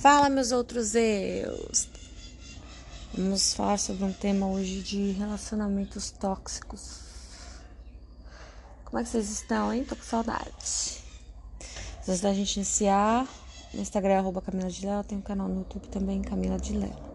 Fala, 0.00 0.30
meus 0.30 0.50
outros 0.50 0.94
eus! 0.94 1.86
Vamos 3.12 3.52
falar 3.52 3.76
sobre 3.76 4.02
um 4.02 4.12
tema 4.14 4.46
hoje 4.46 4.80
de 4.80 5.10
relacionamentos 5.10 6.10
tóxicos. 6.10 7.00
Como 8.82 8.98
é 8.98 9.02
que 9.02 9.10
vocês 9.10 9.28
estão, 9.28 9.70
hein? 9.70 9.84
Tô 9.84 9.94
com 9.94 10.02
saudade. 10.02 11.02
Antes 11.98 12.20
da 12.22 12.32
gente 12.32 12.56
iniciar, 12.56 13.28
no 13.74 13.82
Instagram 13.82 14.14
é 14.14 14.16
arroba 14.16 14.40
Camila 14.40 14.70
de 14.70 14.86
Lela, 14.86 15.04
tem 15.04 15.18
um 15.18 15.20
canal 15.20 15.46
no 15.46 15.58
YouTube 15.58 15.86
também, 15.88 16.22
Camila 16.22 16.58
de 16.58 16.72
Lela. 16.72 17.12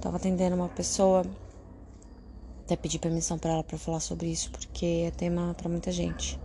Tava 0.00 0.16
atendendo 0.16 0.56
uma 0.56 0.70
pessoa, 0.70 1.26
até 2.64 2.74
pedi 2.74 2.98
permissão 2.98 3.38
para 3.38 3.50
ela 3.50 3.62
para 3.62 3.76
falar 3.76 4.00
sobre 4.00 4.28
isso, 4.28 4.50
porque 4.50 5.04
é 5.08 5.10
tema 5.10 5.52
para 5.52 5.68
muita 5.68 5.92
gente 5.92 6.40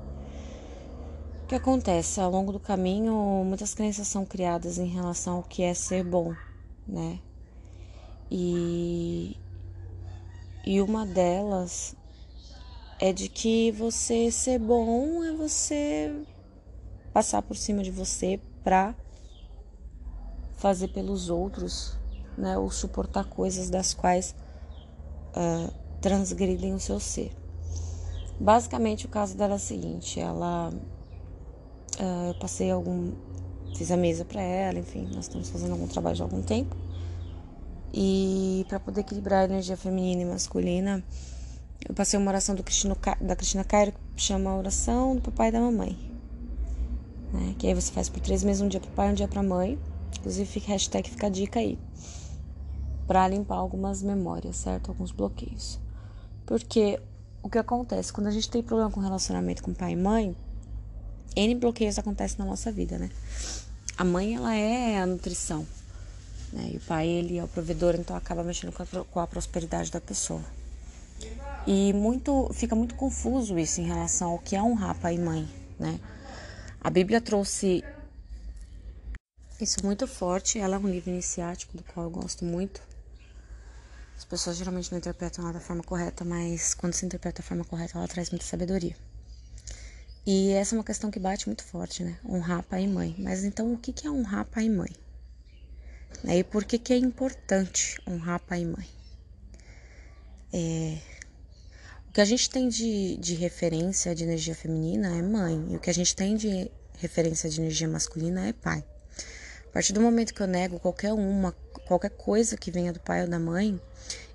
que 1.51 1.55
acontece? 1.55 2.21
Ao 2.21 2.31
longo 2.31 2.53
do 2.53 2.61
caminho, 2.61 3.13
muitas 3.45 3.73
crenças 3.73 4.07
são 4.07 4.25
criadas 4.25 4.77
em 4.77 4.85
relação 4.85 5.35
ao 5.35 5.43
que 5.43 5.63
é 5.63 5.73
ser 5.73 6.01
bom, 6.01 6.33
né? 6.87 7.19
E, 8.31 9.35
e 10.65 10.79
uma 10.79 11.05
delas 11.05 11.93
é 13.01 13.11
de 13.11 13.27
que 13.27 13.69
você 13.73 14.31
ser 14.31 14.59
bom 14.59 15.21
é 15.25 15.33
você 15.33 16.23
passar 17.11 17.41
por 17.41 17.57
cima 17.57 17.83
de 17.83 17.91
você 17.91 18.39
pra 18.63 18.95
fazer 20.55 20.87
pelos 20.87 21.29
outros, 21.29 21.97
né? 22.37 22.57
Ou 22.57 22.71
suportar 22.71 23.25
coisas 23.25 23.69
das 23.69 23.93
quais 23.93 24.33
uh, 25.35 25.69
transgridem 25.99 26.73
o 26.73 26.79
seu 26.79 26.97
ser. 26.97 27.35
Basicamente, 28.39 29.05
o 29.05 29.09
caso 29.09 29.35
dela 29.35 29.55
é 29.55 29.57
o 29.57 29.59
seguinte: 29.59 30.17
ela 30.17 30.71
Uh, 31.99 32.29
eu 32.29 32.33
passei 32.35 32.71
algum. 32.71 33.11
Fiz 33.75 33.89
a 33.89 33.97
mesa 33.97 34.25
para 34.25 34.41
ela, 34.41 34.79
enfim, 34.79 35.07
nós 35.13 35.25
estamos 35.25 35.49
fazendo 35.49 35.71
algum 35.71 35.87
trabalho 35.87 36.15
de 36.15 36.21
algum 36.21 36.41
tempo. 36.41 36.75
E 37.93 38.65
para 38.69 38.79
poder 38.79 39.01
equilibrar 39.01 39.41
a 39.41 39.45
energia 39.45 39.75
feminina 39.75 40.21
e 40.21 40.25
masculina, 40.25 41.03
eu 41.87 41.95
passei 41.95 42.19
uma 42.19 42.29
oração 42.29 42.53
do 42.53 42.63
Cristino, 42.63 42.95
da 43.19 43.35
Cristina 43.35 43.63
Cairo 43.63 43.93
que 44.15 44.21
chama 44.21 44.55
oração 44.55 45.15
do 45.15 45.21
papai 45.21 45.49
e 45.49 45.51
da 45.51 45.59
mamãe. 45.59 45.97
Né? 47.33 47.55
Que 47.57 47.67
aí 47.67 47.73
você 47.73 47.91
faz 47.91 48.09
por 48.09 48.19
três 48.19 48.43
meses, 48.43 48.61
um 48.61 48.67
dia 48.67 48.79
pro 48.79 48.89
pai, 48.91 49.09
um 49.09 49.13
dia 49.13 49.27
pra 49.27 49.41
mãe. 49.41 49.79
Inclusive, 50.19 50.59
hashtag 50.59 51.09
fica 51.09 51.27
a 51.27 51.29
dica 51.29 51.59
aí. 51.59 51.77
Pra 53.07 53.27
limpar 53.27 53.55
algumas 53.55 54.03
memórias, 54.03 54.57
certo? 54.57 54.89
Alguns 54.89 55.11
bloqueios. 55.11 55.79
Porque 56.45 56.99
o 57.41 57.49
que 57.49 57.57
acontece? 57.57 58.13
Quando 58.13 58.27
a 58.27 58.31
gente 58.31 58.49
tem 58.49 58.61
problema 58.61 58.91
com 58.91 58.99
relacionamento 58.99 59.63
com 59.63 59.73
pai 59.73 59.93
e 59.93 59.95
mãe, 59.95 60.35
N 61.35 61.55
bloqueios 61.55 61.97
acontecem 61.97 62.37
na 62.39 62.45
nossa 62.45 62.71
vida, 62.71 62.97
né? 62.97 63.09
A 63.97 64.03
mãe, 64.03 64.35
ela 64.35 64.55
é 64.55 64.99
a 64.99 65.05
nutrição, 65.05 65.65
né? 66.51 66.71
E 66.73 66.77
o 66.77 66.79
pai, 66.81 67.07
ele 67.07 67.37
é 67.37 67.43
o 67.43 67.47
provedor, 67.47 67.95
então 67.95 68.15
acaba 68.15 68.43
mexendo 68.43 68.71
com 68.71 68.83
a, 68.83 69.05
com 69.05 69.19
a 69.19 69.27
prosperidade 69.27 69.91
da 69.91 70.01
pessoa. 70.01 70.43
E 71.67 71.93
muito, 71.93 72.49
fica 72.53 72.75
muito 72.75 72.95
confuso 72.95 73.57
isso 73.59 73.79
em 73.81 73.85
relação 73.85 74.31
ao 74.31 74.39
que 74.39 74.55
é 74.55 74.63
honrar 74.63 74.95
pai 74.99 75.15
e 75.15 75.19
mãe, 75.19 75.47
né? 75.79 75.99
A 76.81 76.89
Bíblia 76.89 77.21
trouxe 77.21 77.83
isso 79.59 79.85
muito 79.85 80.07
forte. 80.07 80.57
Ela 80.57 80.77
é 80.77 80.79
um 80.79 80.87
livro 80.87 81.11
iniciático 81.11 81.77
do 81.77 81.83
qual 81.83 82.07
eu 82.07 82.09
gosto 82.09 82.43
muito. 82.43 82.81
As 84.17 84.25
pessoas 84.25 84.57
geralmente 84.57 84.91
não 84.91 84.97
interpretam 84.97 85.43
ela 85.43 85.53
da 85.53 85.59
forma 85.59 85.83
correta, 85.83 86.25
mas 86.25 86.73
quando 86.73 86.93
se 86.93 87.05
interpreta 87.05 87.41
da 87.41 87.47
forma 87.47 87.63
correta, 87.63 87.97
ela 87.97 88.07
traz 88.07 88.31
muita 88.31 88.45
sabedoria. 88.45 88.95
E 90.25 90.51
essa 90.51 90.75
é 90.75 90.77
uma 90.77 90.83
questão 90.83 91.09
que 91.09 91.19
bate 91.19 91.47
muito 91.47 91.63
forte, 91.63 92.03
né? 92.03 92.17
Honrar 92.23 92.63
pai 92.63 92.83
e 92.83 92.87
mãe. 92.87 93.15
Mas 93.17 93.43
então, 93.43 93.73
o 93.73 93.77
que 93.77 94.05
é 94.05 94.09
honrar 94.09 94.45
pai 94.45 94.65
e 94.65 94.69
mãe? 94.69 94.89
E 96.23 96.43
por 96.43 96.63
que, 96.63 96.77
que 96.77 96.93
é 96.93 96.97
importante 96.97 97.99
honrar 98.07 98.39
pai 98.39 98.61
e 98.61 98.65
mãe? 98.65 98.87
É... 100.53 100.97
O 102.07 102.13
que 102.13 102.21
a 102.21 102.25
gente 102.25 102.49
tem 102.49 102.67
de, 102.67 103.17
de 103.17 103.35
referência 103.35 104.13
de 104.13 104.23
energia 104.23 104.53
feminina 104.53 105.15
é 105.15 105.21
mãe, 105.21 105.67
e 105.69 105.75
o 105.77 105.79
que 105.79 105.89
a 105.89 105.93
gente 105.93 106.13
tem 106.13 106.35
de 106.35 106.69
referência 106.97 107.49
de 107.49 107.61
energia 107.61 107.87
masculina 107.87 108.47
é 108.47 108.53
pai. 108.53 108.83
A 109.69 109.73
partir 109.73 109.93
do 109.93 110.01
momento 110.01 110.33
que 110.33 110.41
eu 110.41 110.47
nego 110.47 110.77
qualquer 110.77 111.13
uma, 111.13 111.53
qualquer 111.87 112.11
coisa 112.11 112.57
que 112.57 112.69
venha 112.69 112.91
do 112.91 112.99
pai 112.99 113.21
ou 113.21 113.29
da 113.29 113.39
mãe, 113.39 113.81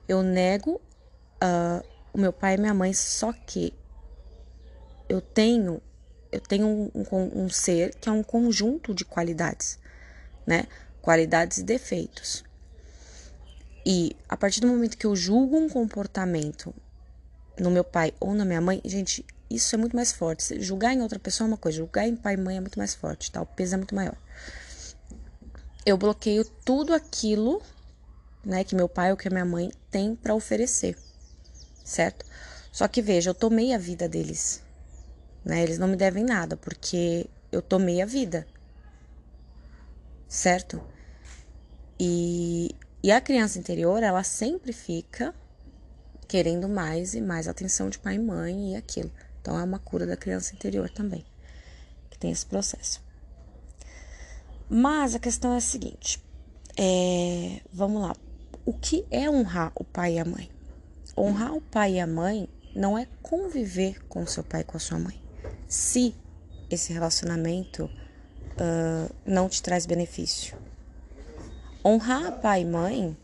eu 0.09 0.23
nego 0.23 0.81
uh, 1.43 1.87
o 2.15 2.19
meu 2.19 2.33
pai 2.33 2.55
e 2.55 2.59
minha 2.59 2.73
mãe, 2.73 2.95
só 2.95 3.31
que 3.33 3.75
eu 5.09 5.21
tenho 5.21 5.81
eu 6.33 6.41
tenho 6.41 6.67
um, 6.67 6.91
um, 6.95 7.45
um, 7.45 7.49
ser 7.49 7.95
que 7.95 8.09
é 8.09 8.13
um 8.13 8.23
conjunto 8.23 8.93
de 8.93 9.05
qualidades, 9.05 9.79
né? 10.47 10.67
Qualidades 11.01 11.59
e 11.59 11.63
defeitos. 11.63 12.45
E 13.85 14.17
a 14.29 14.37
partir 14.37 14.61
do 14.61 14.67
momento 14.67 14.99
que 14.99 15.07
eu 15.07 15.15
julgo 15.15 15.57
um 15.57 15.69
comportamento 15.69 16.75
no 17.59 17.71
meu 17.71 17.85
pai 17.85 18.13
ou 18.21 18.35
na 18.35 18.45
minha 18.45 18.61
mãe, 18.61 18.83
gente, 18.85 19.25
isso 19.49 19.75
é 19.75 19.79
muito 19.79 19.95
mais 19.95 20.13
forte. 20.13 20.61
Julgar 20.61 20.93
em 20.93 21.01
outra 21.01 21.19
pessoa 21.19 21.47
é 21.47 21.51
uma 21.51 21.57
coisa, 21.57 21.79
julgar 21.79 22.07
em 22.07 22.17
pai 22.17 22.35
e 22.35 22.37
mãe 22.37 22.57
é 22.57 22.61
muito 22.61 22.79
mais 22.79 22.95
forte, 22.95 23.31
tá? 23.31 23.41
O 23.41 23.47
peso 23.47 23.75
é 23.75 23.79
muito 23.79 23.95
maior. 23.95 24.17
Eu 25.87 25.97
bloqueio 25.97 26.45
tudo 26.65 26.93
aquilo, 26.93 27.63
né, 28.45 28.65
que 28.65 28.75
meu 28.75 28.89
pai 28.89 29.13
ou 29.13 29.17
que 29.17 29.29
a 29.29 29.31
minha 29.31 29.45
mãe 29.45 29.71
tem 29.89 30.17
para 30.17 30.35
oferecer, 30.35 30.99
certo? 31.85 32.27
Só 32.73 32.89
que 32.89 33.01
veja, 33.01 33.31
eu 33.31 33.35
tomei 33.35 33.73
a 33.73 33.79
vida 33.79 34.09
deles, 34.09 34.63
né? 35.47 35.63
Eles 35.63 35.79
não 35.79 35.87
me 35.87 35.97
devem 35.97 36.25
nada, 36.25 36.57
porque 36.57 37.31
eu 37.53 37.63
tomei 37.63 38.03
a 38.03 38.05
vida. 38.05 38.45
Certo? 40.29 40.83
E, 42.01 42.75
e 43.01 43.13
a 43.13 43.21
criança 43.21 43.57
interior, 43.57 44.03
ela 44.03 44.25
sempre 44.25 44.73
fica 44.73 45.33
querendo 46.27 46.69
mais 46.69 47.15
e 47.15 47.21
mais 47.21 47.47
atenção 47.47 47.89
de 47.89 48.01
pai 48.01 48.17
e 48.17 48.19
mãe 48.19 48.73
e 48.73 48.77
aquilo. 48.77 49.11
Então 49.41 49.57
é 49.57 49.63
uma 49.63 49.79
cura 49.79 50.05
da 50.05 50.17
criança 50.17 50.53
interior 50.53 50.91
também, 50.91 51.25
que 52.11 52.19
tem 52.19 52.33
esse 52.33 52.45
processo. 52.45 53.01
Mas 54.69 55.15
a 55.15 55.21
questão 55.21 55.55
é 55.55 55.59
a 55.59 55.61
seguinte: 55.61 56.21
é, 56.77 57.61
vamos 57.73 58.03
lá. 58.03 58.17
O 58.65 58.73
que 58.73 59.07
é 59.13 59.31
honrar 59.31 59.71
o 59.77 59.85
pai 59.85 60.15
e 60.15 60.19
a 60.19 60.25
mãe? 60.25 60.51
Honrar 61.17 61.55
o 61.55 61.61
pai 61.61 61.95
e 61.95 62.01
a 62.01 62.07
mãe 62.07 62.49
não 62.75 62.99
é 62.99 63.07
conviver 63.23 64.05
com 64.09 64.27
seu 64.27 64.43
pai 64.43 64.63
e 64.63 64.65
com 64.65 64.77
a 64.77 64.81
sua 64.81 64.99
mãe 64.99 65.25
se 65.69 66.15
esse 66.71 66.93
relacionamento 66.93 67.85
uh, 67.85 69.15
não 69.25 69.49
te 69.49 69.63
traz 69.63 69.87
benefício. 69.87 70.57
Honrar 71.85 72.41
pai 72.41 72.63
e 72.63 72.65
mãe 72.65 73.17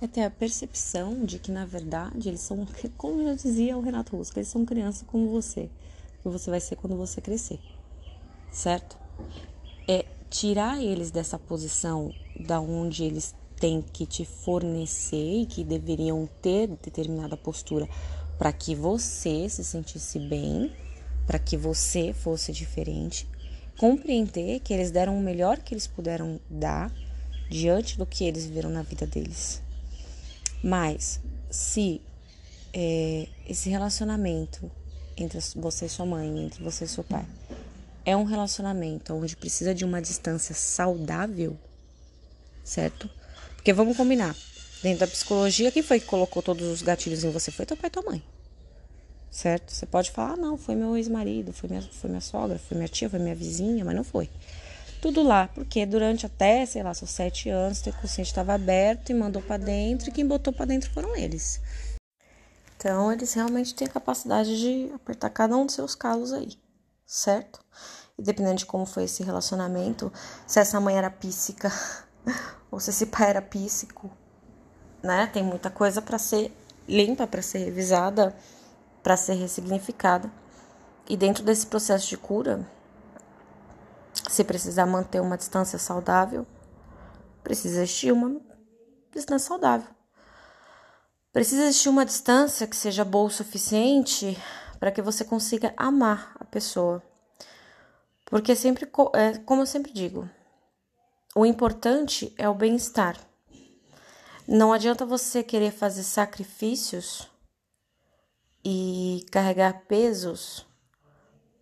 é 0.00 0.06
ter 0.06 0.22
a 0.22 0.30
percepção 0.30 1.24
de 1.24 1.38
que, 1.38 1.52
na 1.52 1.66
verdade, 1.66 2.28
eles 2.28 2.40
são, 2.40 2.66
como 2.96 3.22
já 3.24 3.34
dizia 3.34 3.76
o 3.76 3.82
Renato 3.82 4.16
Russo, 4.16 4.32
eles 4.36 4.48
são 4.48 4.64
crianças 4.64 5.02
como 5.06 5.28
você, 5.28 5.68
que 6.22 6.28
você 6.28 6.48
vai 6.50 6.60
ser 6.60 6.76
quando 6.76 6.96
você 6.96 7.20
crescer, 7.20 7.60
certo? 8.50 8.96
É 9.86 10.06
tirar 10.30 10.82
eles 10.82 11.10
dessa 11.10 11.38
posição 11.38 12.14
da 12.38 12.60
onde 12.60 13.04
eles 13.04 13.34
têm 13.56 13.82
que 13.82 14.06
te 14.06 14.24
fornecer 14.24 15.42
e 15.42 15.44
que 15.44 15.62
deveriam 15.62 16.26
ter 16.40 16.68
determinada 16.68 17.36
postura 17.36 17.86
para 18.38 18.50
que 18.54 18.74
você 18.74 19.50
se 19.50 19.62
sentisse 19.62 20.18
bem 20.18 20.72
para 21.30 21.38
que 21.38 21.56
você 21.56 22.12
fosse 22.12 22.50
diferente, 22.50 23.24
compreender 23.78 24.58
que 24.58 24.74
eles 24.74 24.90
deram 24.90 25.16
o 25.16 25.22
melhor 25.22 25.58
que 25.58 25.72
eles 25.72 25.86
puderam 25.86 26.40
dar 26.50 26.92
diante 27.48 27.96
do 27.96 28.04
que 28.04 28.24
eles 28.24 28.46
viveram 28.46 28.68
na 28.68 28.82
vida 28.82 29.06
deles. 29.06 29.62
Mas 30.60 31.20
se 31.48 32.00
é, 32.74 33.28
esse 33.48 33.70
relacionamento 33.70 34.68
entre 35.16 35.38
você 35.54 35.86
e 35.86 35.88
sua 35.88 36.04
mãe, 36.04 36.46
entre 36.46 36.64
você 36.64 36.84
e 36.84 36.88
seu 36.88 37.04
pai, 37.04 37.24
é 38.04 38.16
um 38.16 38.24
relacionamento 38.24 39.14
onde 39.14 39.36
precisa 39.36 39.72
de 39.72 39.84
uma 39.84 40.02
distância 40.02 40.52
saudável, 40.52 41.56
certo? 42.64 43.08
Porque 43.54 43.72
vamos 43.72 43.96
combinar, 43.96 44.34
dentro 44.82 44.98
da 44.98 45.06
psicologia, 45.06 45.70
quem 45.70 45.84
foi 45.84 46.00
que 46.00 46.06
colocou 46.06 46.42
todos 46.42 46.66
os 46.66 46.82
gatilhos 46.82 47.22
em 47.22 47.30
você? 47.30 47.52
Foi 47.52 47.64
teu 47.64 47.76
pai 47.76 47.86
e 47.86 47.92
tua 47.92 48.02
mãe 48.02 48.20
certo? 49.30 49.72
Você 49.72 49.86
pode 49.86 50.10
falar, 50.10 50.32
ah, 50.32 50.36
não, 50.36 50.58
foi 50.58 50.74
meu 50.74 50.96
ex-marido, 50.96 51.52
foi 51.52 51.68
minha, 51.68 51.82
foi 51.82 52.10
minha 52.10 52.20
sogra, 52.20 52.58
foi 52.58 52.76
minha 52.76 52.88
tia, 52.88 53.08
foi 53.08 53.18
minha 53.18 53.34
vizinha, 53.34 53.84
mas 53.84 53.94
não 53.94 54.04
foi. 54.04 54.28
Tudo 55.00 55.22
lá, 55.22 55.48
porque 55.54 55.86
durante 55.86 56.26
até, 56.26 56.66
sei 56.66 56.82
lá, 56.82 56.92
seus 56.92 57.10
sete 57.10 57.48
anos, 57.48 57.80
teu 57.80 57.92
consciente 57.92 58.30
estava 58.30 58.52
aberto 58.52 59.10
e 59.10 59.14
mandou 59.14 59.40
para 59.40 59.56
dentro, 59.56 60.08
e 60.08 60.12
quem 60.12 60.26
botou 60.26 60.52
para 60.52 60.66
dentro 60.66 60.90
foram 60.90 61.16
eles. 61.16 61.60
Então, 62.76 63.12
eles 63.12 63.32
realmente 63.32 63.74
têm 63.74 63.86
a 63.86 63.90
capacidade 63.90 64.58
de 64.58 64.92
apertar 64.94 65.30
cada 65.30 65.56
um 65.56 65.64
dos 65.64 65.74
seus 65.74 65.94
calos 65.94 66.32
aí, 66.32 66.58
certo? 67.06 67.60
E 68.18 68.22
dependendo 68.22 68.56
de 68.56 68.66
como 68.66 68.84
foi 68.84 69.04
esse 69.04 69.22
relacionamento, 69.22 70.12
se 70.46 70.58
essa 70.58 70.80
mãe 70.80 70.96
era 70.96 71.10
píssica 71.10 71.72
ou 72.70 72.80
se 72.80 72.90
esse 72.90 73.06
pai 73.06 73.30
era 73.30 73.40
píssico, 73.40 74.10
né? 75.02 75.26
Tem 75.32 75.42
muita 75.42 75.70
coisa 75.70 76.02
para 76.02 76.18
ser 76.18 76.52
limpa, 76.86 77.26
para 77.26 77.40
ser 77.40 77.58
revisada 77.58 78.34
para 79.02 79.16
ser 79.16 79.34
ressignificada. 79.34 80.30
E 81.08 81.16
dentro 81.16 81.42
desse 81.42 81.66
processo 81.66 82.08
de 82.08 82.16
cura, 82.16 82.66
se 84.28 84.44
precisar 84.44 84.86
manter 84.86 85.20
uma 85.20 85.36
distância 85.36 85.78
saudável, 85.78 86.46
precisa 87.42 87.82
existir 87.82 88.12
uma 88.12 88.40
distância 89.12 89.48
saudável. 89.48 89.88
Precisa 91.32 91.62
existir 91.62 91.88
uma 91.88 92.04
distância 92.04 92.66
que 92.66 92.76
seja 92.76 93.04
boa 93.04 93.26
o 93.26 93.30
suficiente 93.30 94.36
para 94.78 94.90
que 94.90 95.02
você 95.02 95.24
consiga 95.24 95.72
amar 95.76 96.34
a 96.40 96.44
pessoa. 96.44 97.02
Porque 98.26 98.54
sempre, 98.56 98.90
é, 99.14 99.38
como 99.38 99.62
eu 99.62 99.66
sempre 99.66 99.92
digo, 99.92 100.28
o 101.34 101.46
importante 101.46 102.34
é 102.36 102.48
o 102.48 102.54
bem-estar. 102.54 103.16
Não 104.46 104.72
adianta 104.72 105.06
você 105.06 105.44
querer 105.44 105.70
fazer 105.70 106.02
sacrifícios 106.02 107.29
e 108.64 109.24
carregar 109.30 109.84
pesos 109.86 110.66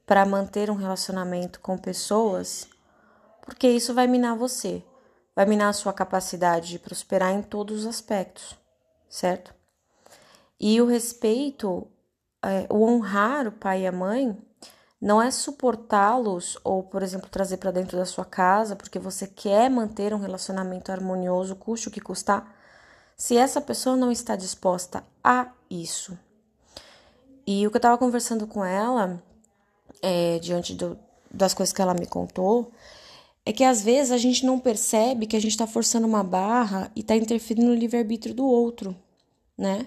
para 0.07 0.25
manter 0.25 0.71
um 0.71 0.75
relacionamento 0.75 1.61
com 1.61 1.77
pessoas, 1.77 2.67
porque 3.43 3.69
isso 3.69 3.95
vai 3.95 4.07
minar 4.07 4.37
você, 4.37 4.83
vai 5.37 5.47
minar 5.47 5.69
a 5.69 5.75
sua 5.75 5.93
capacidade 5.93 6.69
de 6.69 6.79
prosperar 6.79 7.33
em 7.33 7.43
todos 7.43 7.81
os 7.81 7.87
aspectos, 7.87 8.59
certo? 9.09 9.55
E 10.59 10.81
o 10.81 10.87
respeito, 10.87 11.87
é, 12.43 12.67
o 12.71 12.83
honrar 12.83 13.47
o 13.47 13.53
pai 13.53 13.83
e 13.83 13.87
a 13.87 13.93
mãe, 13.93 14.37
não 15.01 15.23
é 15.23 15.31
suportá-los 15.31 16.59
ou, 16.65 16.83
por 16.83 17.03
exemplo, 17.03 17.31
trazer 17.31 17.59
para 17.59 17.71
dentro 17.71 17.97
da 17.97 18.05
sua 18.05 18.25
casa 18.25 18.75
porque 18.75 18.99
você 18.99 19.29
quer 19.29 19.71
manter 19.71 20.13
um 20.13 20.19
relacionamento 20.19 20.91
harmonioso, 20.91 21.55
custe 21.55 21.89
o 21.89 21.91
que 21.91 22.01
custar, 22.01 22.53
se 23.17 23.37
essa 23.37 23.61
pessoa 23.61 23.97
não 23.97 24.11
está 24.11 24.35
disposta 24.35 25.05
a 25.23 25.53
isso. 25.71 26.19
E 27.51 27.67
o 27.67 27.71
que 27.71 27.77
eu 27.77 27.79
estava 27.79 27.97
conversando 27.97 28.47
com 28.47 28.63
ela, 28.63 29.23
é, 30.03 30.39
diante 30.39 30.75
do, 30.75 30.99
das 31.33 31.55
coisas 31.55 31.73
que 31.73 31.81
ela 31.81 31.95
me 31.95 32.05
contou, 32.05 32.71
é 33.43 33.55
que 33.55 33.65
às 33.65 33.81
vezes 33.81 34.13
a 34.13 34.19
gente 34.19 34.45
não 34.45 34.59
percebe 34.59 35.27
que 35.27 35.35
a 35.35 35.41
gente 35.41 35.53
está 35.53 35.67
forçando 35.67 36.07
uma 36.07 36.23
barra 36.23 36.93
e 36.95 37.01
está 37.01 37.17
interferindo 37.17 37.69
no 37.69 37.75
livre-arbítrio 37.75 38.35
do 38.35 38.45
outro, 38.45 38.95
né? 39.57 39.87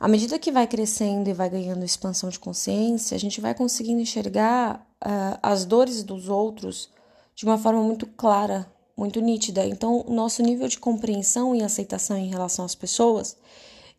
À 0.00 0.08
medida 0.08 0.38
que 0.38 0.50
vai 0.50 0.66
crescendo 0.66 1.28
e 1.28 1.34
vai 1.34 1.50
ganhando 1.50 1.84
expansão 1.84 2.30
de 2.30 2.38
consciência, 2.38 3.14
a 3.14 3.20
gente 3.20 3.42
vai 3.42 3.54
conseguindo 3.54 4.00
enxergar 4.00 4.76
uh, 5.04 5.38
as 5.42 5.66
dores 5.66 6.02
dos 6.02 6.30
outros 6.30 6.88
de 7.34 7.44
uma 7.44 7.58
forma 7.58 7.82
muito 7.82 8.06
clara, 8.06 8.66
muito 8.96 9.20
nítida. 9.20 9.66
Então, 9.66 10.02
o 10.08 10.14
nosso 10.14 10.42
nível 10.42 10.66
de 10.66 10.78
compreensão 10.78 11.54
e 11.54 11.62
aceitação 11.62 12.16
em 12.16 12.30
relação 12.30 12.64
às 12.64 12.74
pessoas, 12.74 13.36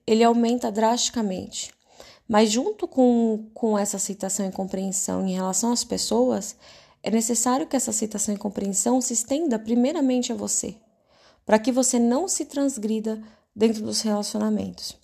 ele 0.08 0.24
aumenta 0.24 0.72
drasticamente. 0.72 1.80
Mas 2.32 2.50
junto 2.50 2.88
com, 2.88 3.50
com 3.54 3.78
essa 3.78 3.98
aceitação 3.98 4.48
e 4.48 4.52
compreensão 4.54 5.28
em 5.28 5.34
relação 5.34 5.74
às 5.74 5.84
pessoas, 5.84 6.56
é 7.04 7.12
necessário 7.12 7.68
que 7.68 7.76
essa 7.76 7.90
aceitação 7.90 8.34
e 8.34 8.38
compreensão 8.38 9.02
se 9.02 9.12
estenda 9.12 9.60
primeiramente 9.60 10.32
a 10.32 10.36
você, 10.36 10.78
para 11.46 11.60
que 11.60 11.74
você 11.74 12.00
não 12.00 12.30
se 12.30 12.46
transgrida 12.46 13.22
dentro 13.54 13.84
dos 13.84 14.00
relacionamentos. 14.00 14.98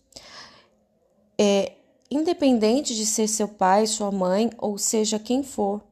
É, 1.38 1.74
independente 2.10 2.96
de 2.96 3.06
ser 3.06 3.28
seu 3.28 3.50
pai, 3.50 3.88
sua 3.88 4.10
mãe 4.10 4.50
ou 4.58 4.78
seja 4.78 5.20
quem 5.20 5.44
for, 5.44 5.84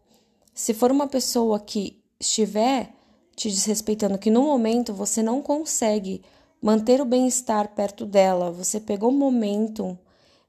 se 0.54 0.74
for 0.74 0.90
uma 0.90 1.06
pessoa 1.06 1.60
que 1.60 2.02
estiver 2.18 2.94
te 3.36 3.50
desrespeitando, 3.50 4.18
que 4.18 4.32
no 4.32 4.44
momento 4.44 4.94
você 4.94 5.22
não 5.22 5.42
consegue 5.42 6.22
manter 6.62 7.02
o 7.02 7.06
bem-estar 7.06 7.76
perto 7.76 8.06
dela, 8.06 8.52
você 8.52 8.80
pegou 8.80 9.10
um 9.10 9.18
momento 9.18 10.00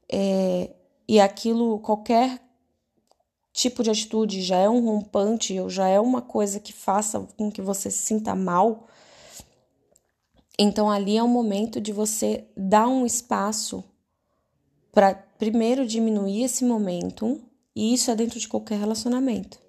é, 0.09 0.69
e 1.07 1.19
aquilo, 1.19 1.79
qualquer 1.79 2.41
tipo 3.53 3.81
de 3.81 3.89
atitude 3.89 4.41
já 4.41 4.57
é 4.57 4.69
um 4.69 4.85
rompante 4.85 5.59
ou 5.59 5.69
já 5.69 5.87
é 5.87 5.99
uma 5.99 6.21
coisa 6.21 6.59
que 6.59 6.73
faça 6.73 7.19
com 7.37 7.51
que 7.51 7.61
você 7.61 7.89
se 7.89 7.99
sinta 7.99 8.35
mal, 8.35 8.87
então 10.59 10.89
ali 10.89 11.17
é 11.17 11.23
o 11.23 11.27
momento 11.27 11.79
de 11.79 11.91
você 11.91 12.45
dar 12.55 12.87
um 12.87 13.05
espaço 13.05 13.83
para 14.91 15.13
primeiro 15.13 15.85
diminuir 15.85 16.43
esse 16.43 16.65
momento, 16.65 17.39
e 17.75 17.93
isso 17.93 18.09
é 18.09 18.15
dentro 18.15 18.39
de 18.39 18.47
qualquer 18.47 18.79
relacionamento, 18.79 19.59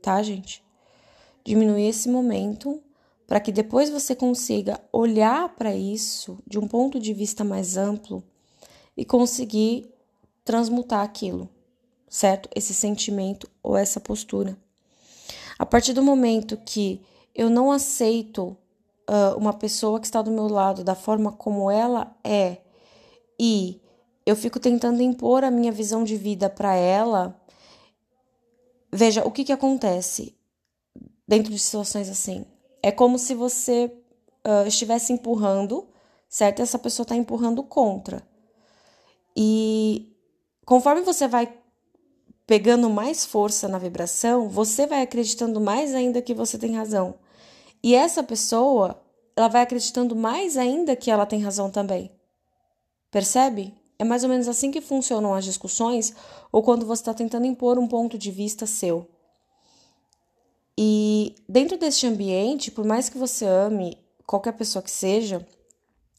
tá, 0.00 0.20
gente? 0.22 0.62
Diminuir 1.44 1.88
esse 1.88 2.08
momento 2.08 2.82
para 3.26 3.40
que 3.40 3.52
depois 3.52 3.88
você 3.88 4.14
consiga 4.14 4.80
olhar 4.92 5.48
para 5.50 5.74
isso 5.74 6.38
de 6.46 6.58
um 6.58 6.66
ponto 6.66 6.98
de 6.98 7.14
vista 7.14 7.44
mais 7.44 7.76
amplo 7.76 8.22
e 8.96 9.04
conseguir 9.04 9.91
transmutar 10.44 11.00
aquilo, 11.00 11.48
certo? 12.08 12.48
Esse 12.54 12.74
sentimento 12.74 13.48
ou 13.62 13.76
essa 13.76 14.00
postura. 14.00 14.56
A 15.58 15.66
partir 15.66 15.92
do 15.92 16.02
momento 16.02 16.56
que 16.56 17.02
eu 17.34 17.48
não 17.48 17.70
aceito 17.70 18.56
uh, 19.08 19.36
uma 19.36 19.52
pessoa 19.52 20.00
que 20.00 20.06
está 20.06 20.20
do 20.20 20.30
meu 20.30 20.48
lado 20.48 20.82
da 20.82 20.94
forma 20.94 21.32
como 21.32 21.70
ela 21.70 22.16
é 22.24 22.58
e 23.38 23.80
eu 24.24 24.36
fico 24.36 24.60
tentando 24.60 25.02
impor 25.02 25.44
a 25.44 25.50
minha 25.50 25.72
visão 25.72 26.04
de 26.04 26.16
vida 26.16 26.48
para 26.48 26.74
ela. 26.74 27.40
Veja, 28.92 29.26
o 29.26 29.30
que, 29.30 29.44
que 29.44 29.52
acontece 29.52 30.36
dentro 31.26 31.52
de 31.52 31.58
situações 31.58 32.08
assim? 32.08 32.44
É 32.82 32.92
como 32.92 33.18
se 33.18 33.34
você 33.34 33.92
uh, 34.46 34.66
estivesse 34.66 35.12
empurrando, 35.12 35.88
certo? 36.28 36.62
Essa 36.62 36.78
pessoa 36.78 37.04
está 37.04 37.16
empurrando 37.16 37.62
contra. 37.62 38.22
E 39.36 40.11
conforme 40.64 41.02
você 41.02 41.26
vai 41.26 41.52
pegando 42.46 42.90
mais 42.90 43.24
força 43.24 43.68
na 43.68 43.78
vibração, 43.78 44.48
você 44.48 44.86
vai 44.86 45.02
acreditando 45.02 45.60
mais 45.60 45.94
ainda 45.94 46.20
que 46.20 46.34
você 46.34 46.58
tem 46.58 46.76
razão. 46.76 47.14
E 47.82 47.94
essa 47.94 48.22
pessoa, 48.22 49.02
ela 49.34 49.48
vai 49.48 49.62
acreditando 49.62 50.14
mais 50.14 50.56
ainda 50.56 50.94
que 50.94 51.10
ela 51.10 51.26
tem 51.26 51.40
razão 51.40 51.70
também. 51.70 52.10
Percebe? 53.10 53.74
É 53.98 54.04
mais 54.04 54.24
ou 54.24 54.28
menos 54.28 54.48
assim 54.48 54.70
que 54.70 54.80
funcionam 54.80 55.34
as 55.34 55.44
discussões 55.44 56.14
ou 56.50 56.62
quando 56.62 56.84
você 56.84 57.02
está 57.02 57.14
tentando 57.14 57.46
impor 57.46 57.78
um 57.78 57.86
ponto 57.86 58.18
de 58.18 58.30
vista 58.30 58.66
seu. 58.66 59.08
E 60.76 61.34
dentro 61.48 61.76
deste 61.76 62.06
ambiente, 62.06 62.70
por 62.70 62.84
mais 62.84 63.08
que 63.08 63.18
você 63.18 63.44
ame 63.44 63.98
qualquer 64.26 64.52
pessoa 64.52 64.82
que 64.82 64.90
seja, 64.90 65.46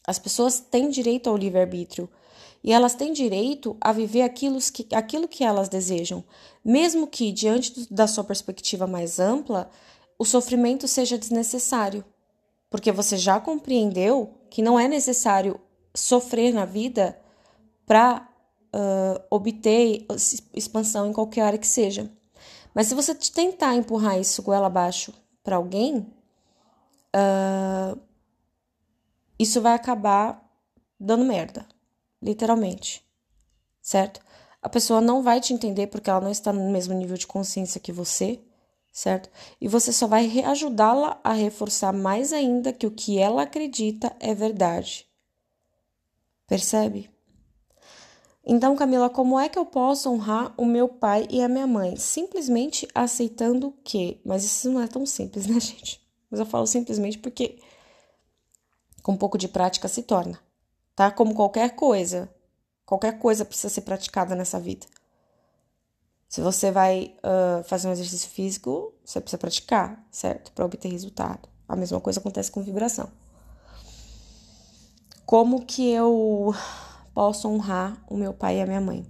as 0.06 0.20
pessoas 0.20 0.60
têm 0.60 0.90
direito 0.90 1.30
ao 1.30 1.36
livre-arbítrio 1.38 2.10
e 2.64 2.72
elas 2.72 2.96
têm 2.96 3.12
direito 3.12 3.76
a 3.82 3.92
viver 3.92 4.22
aquilo 4.22 4.58
que, 4.60 4.96
aquilo 4.96 5.28
que 5.28 5.44
elas 5.44 5.68
desejam, 5.68 6.24
mesmo 6.64 7.08
que, 7.08 7.32
diante 7.32 7.92
da 7.94 8.08
sua 8.08 8.24
perspectiva 8.24 8.88
mais 8.88 9.20
ampla, 9.20 9.70
o 10.18 10.24
sofrimento 10.24 10.88
seja 10.88 11.18
desnecessário, 11.18 12.06
porque 12.70 12.92
você 12.92 13.18
já 13.18 13.40
compreendeu 13.40 14.34
que 14.50 14.62
não 14.62 14.80
é 14.80 14.88
necessário 14.88 15.60
sofrer 15.94 16.54
na 16.54 16.66
vida 16.66 17.20
para 17.86 18.28
uh, 18.74 19.22
obter 19.30 20.06
expansão 20.54 21.10
em 21.10 21.14
qualquer 21.14 21.42
área 21.42 21.60
que 21.60 21.68
seja. 21.68 22.10
Mas 22.74 22.88
se 22.88 22.96
você 22.96 23.14
tentar 23.14 23.76
empurrar 23.76 24.20
isso 24.20 24.42
goela 24.42 24.68
abaixo 24.68 25.14
para 25.44 25.58
alguém, 25.58 26.08
uh, 27.16 28.00
isso 29.38 29.62
vai 29.62 29.74
acabar 29.74 30.44
dando 31.00 31.26
merda, 31.26 31.68
literalmente, 32.24 33.04
certo? 33.82 34.22
A 34.62 34.70
pessoa 34.70 35.02
não 35.02 35.22
vai 35.22 35.42
te 35.42 35.54
entender 35.54 35.88
porque 35.88 36.10
ela 36.10 36.22
não 36.22 36.32
está 36.32 36.54
no 36.54 36.72
mesmo 36.72 36.94
nível 36.94 37.18
de 37.18 37.28
consciência 37.28 37.82
que 37.82 37.92
você, 37.92 38.40
certo? 38.92 39.30
E 39.60 39.68
você 39.68 39.92
só 39.92 40.08
vai 40.08 40.42
ajudá-la 40.44 41.20
a 41.24 41.34
reforçar 41.34 41.92
mais 41.92 42.32
ainda 42.32 42.72
que 42.72 42.88
o 42.88 42.92
que 42.92 43.20
ela 43.20 43.44
acredita 43.44 44.16
é 44.20 44.34
verdade. 44.34 45.06
Percebe? 46.48 47.10
Então, 48.46 48.76
Camila, 48.76 49.10
como 49.10 49.40
é 49.40 49.48
que 49.48 49.58
eu 49.58 49.66
posso 49.66 50.10
honrar 50.10 50.54
o 50.58 50.66
meu 50.66 50.88
pai 50.88 51.28
e 51.30 51.42
a 51.42 51.48
minha 51.48 51.66
mãe? 51.68 51.96
Simplesmente 51.96 52.88
aceitando 52.94 53.74
que. 53.84 54.20
Mas 54.26 54.44
isso 54.44 54.70
não 54.70 54.82
é 54.82 54.88
tão 54.88 55.06
simples, 55.06 55.46
né, 55.48 55.60
gente? 55.62 56.02
Mas 56.30 56.40
eu 56.40 56.46
falo 56.46 56.68
simplesmente 56.68 57.18
porque 57.18 57.60
com 59.02 59.12
um 59.12 59.18
pouco 59.18 59.38
de 59.38 59.48
prática 59.48 59.88
se 59.88 60.02
torna, 60.04 60.40
tá? 60.96 61.12
Como 61.12 61.36
qualquer 61.36 61.76
coisa. 61.76 62.30
Qualquer 62.86 63.18
coisa 63.18 63.46
precisa 63.46 63.70
ser 63.70 63.82
praticada 63.82 64.36
nessa 64.36 64.60
vida. 64.60 64.86
Se 66.28 66.42
você 66.42 66.72
vai 66.72 67.16
uh, 67.20 67.64
fazer 67.64 67.88
um 67.88 67.92
exercício 67.92 68.30
físico, 68.30 68.94
você 69.06 69.22
precisa 69.22 69.38
praticar, 69.38 70.06
certo? 70.12 70.52
Para 70.52 70.66
obter 70.66 70.90
resultado. 70.90 71.48
A 71.68 71.76
mesma 71.76 72.02
coisa 72.02 72.20
acontece 72.20 72.52
com 72.52 72.62
vibração. 72.62 73.10
Como 75.26 75.66
que 75.66 75.90
eu 75.92 76.54
posso 77.14 77.48
honrar 77.48 78.04
o 78.10 78.18
meu 78.18 78.34
pai 78.34 78.58
e 78.58 78.62
a 78.62 78.66
minha 78.66 78.82
mãe. 78.82 79.06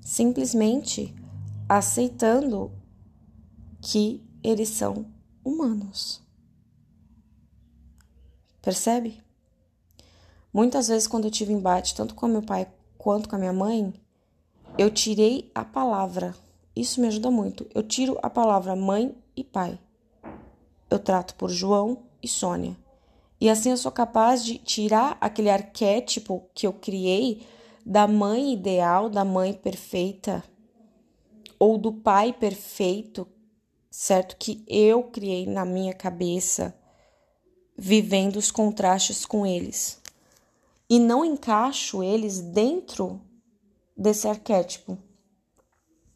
Simplesmente 0.00 1.14
aceitando 1.68 2.72
que 3.80 4.24
eles 4.42 4.68
são 4.68 5.06
humanos. 5.44 6.22
Percebe? 8.62 9.22
Muitas 10.52 10.88
vezes, 10.88 11.06
quando 11.06 11.26
eu 11.26 11.30
tive 11.30 11.52
embate, 11.52 11.94
tanto 11.94 12.14
com 12.14 12.26
meu 12.26 12.42
pai 12.42 12.66
quanto 12.98 13.28
com 13.28 13.36
a 13.36 13.38
minha 13.38 13.52
mãe, 13.52 13.94
eu 14.76 14.90
tirei 14.90 15.50
a 15.54 15.64
palavra. 15.64 16.34
Isso 16.74 17.00
me 17.00 17.06
ajuda 17.06 17.30
muito. 17.30 17.66
Eu 17.74 17.82
tiro 17.82 18.18
a 18.22 18.28
palavra 18.28 18.74
mãe 18.74 19.14
e 19.36 19.44
pai. 19.44 19.78
Eu 20.88 20.98
trato 20.98 21.34
por 21.36 21.50
João 21.50 22.02
e 22.22 22.28
Sônia. 22.28 22.76
E 23.40 23.48
assim 23.48 23.70
eu 23.70 23.76
sou 23.76 23.90
capaz 23.92 24.44
de 24.44 24.58
tirar 24.58 25.16
aquele 25.20 25.48
arquétipo 25.48 26.44
que 26.52 26.66
eu 26.66 26.72
criei 26.72 27.46
da 27.86 28.06
mãe 28.06 28.52
ideal, 28.52 29.08
da 29.08 29.24
mãe 29.24 29.52
perfeita, 29.54 30.44
ou 31.58 31.78
do 31.78 31.92
pai 31.92 32.32
perfeito, 32.32 33.26
certo? 33.90 34.36
Que 34.36 34.62
eu 34.66 35.04
criei 35.04 35.46
na 35.46 35.64
minha 35.64 35.94
cabeça, 35.94 36.74
vivendo 37.76 38.36
os 38.36 38.50
contrastes 38.50 39.24
com 39.24 39.46
eles. 39.46 39.99
E 40.90 40.98
não 40.98 41.24
encaixo 41.24 42.02
eles 42.02 42.40
dentro 42.40 43.20
desse 43.96 44.28
arquétipo. 44.28 44.98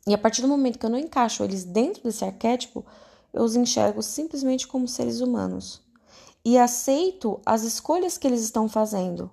E 0.06 0.12
a 0.12 0.18
partir 0.18 0.42
do 0.42 0.48
momento 0.48 0.78
que 0.78 0.84
eu 0.84 0.90
não 0.90 0.98
encaixo 0.98 1.42
eles 1.44 1.64
dentro 1.64 2.02
desse 2.02 2.24
arquétipo, 2.24 2.84
eu 3.32 3.42
os 3.42 3.56
enxergo 3.56 4.02
simplesmente 4.02 4.66
como 4.66 4.86
seres 4.86 5.20
humanos 5.20 5.84
e 6.44 6.58
aceito 6.58 7.40
as 7.46 7.62
escolhas 7.62 8.18
que 8.18 8.26
eles 8.26 8.42
estão 8.42 8.68
fazendo. 8.68 9.30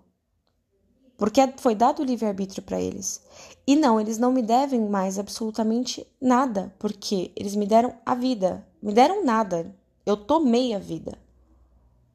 Porque 1.18 1.42
foi 1.58 1.76
dado 1.76 2.02
o 2.02 2.06
livre-arbítrio 2.06 2.64
para 2.64 2.82
eles. 2.82 3.22
E 3.68 3.76
não, 3.76 4.00
eles 4.00 4.18
não 4.18 4.32
me 4.32 4.42
devem 4.42 4.90
mais 4.90 5.20
absolutamente 5.20 6.08
nada, 6.20 6.74
porque 6.80 7.32
eles 7.36 7.56
me 7.56 7.68
deram 7.68 7.94
a 8.06 8.16
vida. 8.16 8.66
Me 8.82 8.92
deram 8.92 9.24
nada. 9.24 9.76
Eu 10.04 10.18
tomei 10.18 10.74
a 10.74 10.80
vida. 10.80 11.16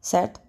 Certo? 0.01 0.41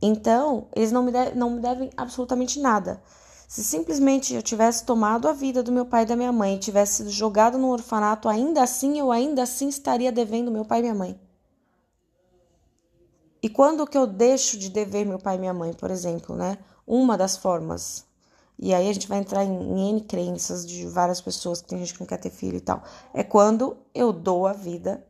Então, 0.00 0.68
eles 0.74 0.92
não 0.92 1.02
me, 1.02 1.12
não 1.34 1.50
me 1.50 1.60
devem 1.60 1.90
absolutamente 1.96 2.60
nada. 2.60 3.02
Se 3.48 3.64
simplesmente 3.64 4.34
eu 4.34 4.42
tivesse 4.42 4.84
tomado 4.84 5.26
a 5.26 5.32
vida 5.32 5.62
do 5.62 5.72
meu 5.72 5.86
pai 5.86 6.02
e 6.02 6.06
da 6.06 6.14
minha 6.14 6.30
mãe 6.30 6.54
e 6.54 6.58
tivesse 6.58 6.96
sido 6.96 7.10
jogado 7.10 7.56
no 7.56 7.68
orfanato, 7.68 8.28
ainda 8.28 8.62
assim 8.62 8.98
eu 8.98 9.10
ainda 9.10 9.42
assim 9.42 9.68
estaria 9.68 10.12
devendo 10.12 10.50
meu 10.50 10.64
pai 10.64 10.80
e 10.80 10.82
minha 10.82 10.94
mãe. 10.94 11.20
E 13.42 13.48
quando 13.48 13.86
que 13.86 13.96
eu 13.96 14.06
deixo 14.06 14.58
de 14.58 14.68
dever 14.68 15.06
meu 15.06 15.18
pai 15.18 15.36
e 15.36 15.38
minha 15.38 15.54
mãe, 15.54 15.72
por 15.72 15.90
exemplo, 15.90 16.36
né? 16.36 16.58
Uma 16.86 17.16
das 17.16 17.36
formas. 17.36 18.04
E 18.58 18.74
aí 18.74 18.88
a 18.88 18.92
gente 18.92 19.08
vai 19.08 19.18
entrar 19.18 19.44
em, 19.44 19.50
em 19.50 19.90
N 19.90 20.00
crenças 20.02 20.66
de 20.66 20.86
várias 20.86 21.20
pessoas, 21.20 21.62
que 21.62 21.68
tem 21.68 21.78
gente 21.78 21.94
que 21.94 22.00
não 22.00 22.06
quer 22.06 22.18
ter 22.18 22.30
filho 22.30 22.56
e 22.56 22.60
tal. 22.60 22.82
É 23.14 23.22
quando 23.22 23.76
eu 23.94 24.12
dou 24.12 24.46
a 24.46 24.52
vida, 24.52 25.06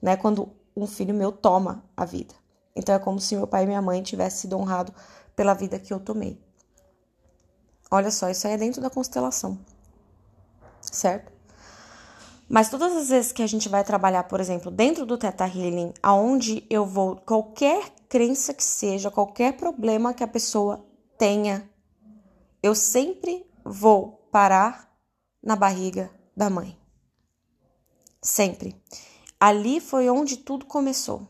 né? 0.00 0.16
Quando 0.16 0.50
um 0.76 0.86
filho 0.86 1.14
meu 1.14 1.32
toma 1.32 1.82
a 1.96 2.04
vida. 2.04 2.34
Então 2.74 2.94
é 2.94 2.98
como 2.98 3.20
se 3.20 3.36
meu 3.36 3.46
pai 3.46 3.64
e 3.64 3.66
minha 3.66 3.82
mãe 3.82 4.02
tivessem 4.02 4.42
sido 4.42 4.56
honrados 4.56 4.94
pela 5.34 5.54
vida 5.54 5.78
que 5.78 5.92
eu 5.92 6.00
tomei. 6.00 6.40
Olha 7.90 8.10
só, 8.10 8.28
isso 8.30 8.46
aí 8.46 8.54
é 8.54 8.58
dentro 8.58 8.80
da 8.80 8.88
constelação, 8.88 9.58
certo? 10.80 11.32
Mas 12.48 12.68
todas 12.68 12.96
as 12.96 13.08
vezes 13.08 13.32
que 13.32 13.42
a 13.42 13.46
gente 13.46 13.68
vai 13.68 13.84
trabalhar, 13.84 14.24
por 14.24 14.40
exemplo, 14.40 14.70
dentro 14.70 15.06
do 15.06 15.16
Theta 15.16 15.46
Healing, 15.46 15.94
aonde 16.02 16.64
eu 16.68 16.84
vou, 16.84 17.16
qualquer 17.16 17.90
crença 18.08 18.52
que 18.52 18.64
seja, 18.64 19.10
qualquer 19.10 19.56
problema 19.56 20.12
que 20.12 20.24
a 20.24 20.28
pessoa 20.28 20.84
tenha, 21.16 21.68
eu 22.60 22.74
sempre 22.74 23.46
vou 23.64 24.28
parar 24.32 24.92
na 25.42 25.54
barriga 25.54 26.10
da 26.36 26.50
mãe. 26.50 26.76
Sempre. 28.20 28.76
Ali 29.38 29.80
foi 29.80 30.10
onde 30.10 30.36
tudo 30.36 30.66
começou. 30.66 31.28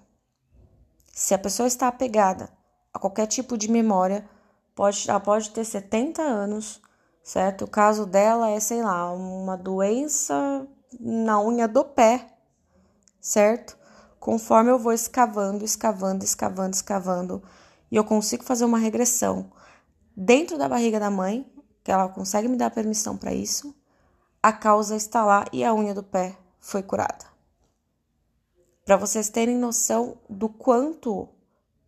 Se 1.20 1.34
a 1.34 1.38
pessoa 1.38 1.66
está 1.66 1.86
apegada 1.86 2.48
a 2.94 2.98
qualquer 2.98 3.26
tipo 3.26 3.58
de 3.58 3.70
memória, 3.70 4.26
pode, 4.74 5.04
ela 5.06 5.20
pode 5.20 5.50
ter 5.50 5.66
70 5.66 6.22
anos, 6.22 6.80
certo? 7.22 7.66
O 7.66 7.68
caso 7.68 8.06
dela 8.06 8.48
é, 8.48 8.58
sei 8.58 8.82
lá, 8.82 9.12
uma 9.12 9.54
doença 9.54 10.66
na 10.98 11.38
unha 11.38 11.68
do 11.68 11.84
pé, 11.84 12.26
certo? 13.20 13.76
Conforme 14.18 14.70
eu 14.70 14.78
vou 14.78 14.94
escavando, 14.94 15.62
escavando, 15.62 16.24
escavando, 16.24 16.72
escavando, 16.72 17.42
e 17.90 17.96
eu 17.96 18.04
consigo 18.04 18.42
fazer 18.42 18.64
uma 18.64 18.78
regressão 18.78 19.52
dentro 20.16 20.56
da 20.56 20.70
barriga 20.70 20.98
da 20.98 21.10
mãe, 21.10 21.46
que 21.84 21.92
ela 21.92 22.08
consegue 22.08 22.48
me 22.48 22.56
dar 22.56 22.70
permissão 22.70 23.14
para 23.14 23.34
isso, 23.34 23.76
a 24.42 24.54
causa 24.54 24.96
está 24.96 25.22
lá 25.22 25.44
e 25.52 25.66
a 25.66 25.74
unha 25.74 25.92
do 25.92 26.02
pé 26.02 26.34
foi 26.58 26.82
curada. 26.82 27.29
Para 28.84 28.96
vocês 28.96 29.28
terem 29.28 29.56
noção 29.56 30.16
do 30.28 30.48
quanto 30.48 31.28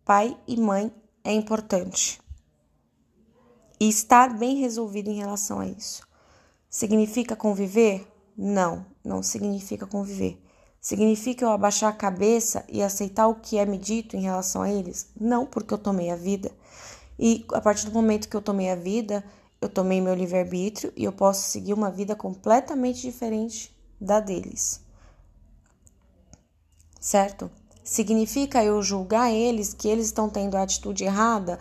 pai 0.05 0.37
e 0.47 0.57
mãe 0.61 0.93
é 1.25 1.33
importante 1.33 2.21
e 3.81 3.89
estar 3.89 4.37
bem 4.39 4.57
resolvido 4.57 5.09
em 5.09 5.17
relação 5.17 5.59
a 5.59 5.67
isso. 5.67 6.07
Significa 6.71 7.35
conviver? 7.35 8.07
Não, 8.37 8.87
não 9.05 9.23
significa 9.23 9.87
conviver. 9.87 10.41
Significa 10.81 11.45
eu 11.45 11.51
abaixar 11.51 11.91
a 11.91 11.97
cabeça 11.97 12.65
e 12.69 12.83
aceitar 12.83 13.27
o 13.27 13.37
que 13.37 13.59
é 13.59 13.67
me 13.67 13.79
dito 13.79 14.17
em 14.17 14.21
relação 14.21 14.63
a 14.63 14.71
eles? 14.71 15.11
Não, 15.19 15.47
porque 15.47 15.73
eu 15.73 15.79
tomei 15.79 16.11
a 16.11 16.17
vida. 16.17 16.51
E 17.19 17.45
a 17.53 17.61
partir 17.61 17.87
do 17.87 17.93
momento 17.93 18.29
que 18.29 18.37
eu 18.37 18.43
tomei 18.43 18.71
a 18.71 18.75
vida, 18.75 19.25
eu 19.61 19.69
tomei 19.69 20.01
meu 20.01 20.15
livre-arbítrio 20.15 20.93
e 20.97 21.05
eu 21.05 21.13
posso 21.13 21.49
seguir 21.51 21.73
uma 21.73 21.91
vida 21.91 22.17
completamente 22.17 23.01
diferente 23.03 23.73
da 24.01 24.19
deles. 24.19 24.82
Certo? 27.03 27.51
Significa 27.85 28.65
eu 28.65 28.81
julgar 28.81 29.31
eles 29.31 29.75
que 29.75 29.89
eles 29.89 30.07
estão 30.07 30.31
tendo 30.31 30.57
a 30.57 30.63
atitude 30.63 31.05
errada 31.05 31.59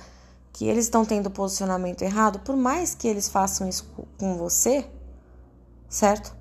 que 0.54 0.66
eles 0.66 0.86
estão 0.86 1.06
tendo 1.06 1.30
posicionamento 1.30 2.02
errado, 2.02 2.40
por 2.40 2.56
mais 2.56 2.94
que 2.94 3.08
eles 3.08 3.30
façam 3.30 3.68
isso 3.68 3.90
com 4.18 4.38
você, 4.38 4.86
certo? 5.90 6.36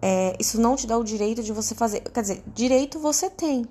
É, 0.00 0.36
isso 0.38 0.60
não 0.60 0.76
te 0.76 0.86
dá 0.86 0.96
o 0.96 1.02
direito 1.02 1.42
de 1.42 1.52
você 1.52 1.74
fazer. 1.74 2.00
Quer 2.00 2.20
dizer, 2.20 2.44
direito 2.54 2.98
você 2.98 3.28
tem, 3.30 3.66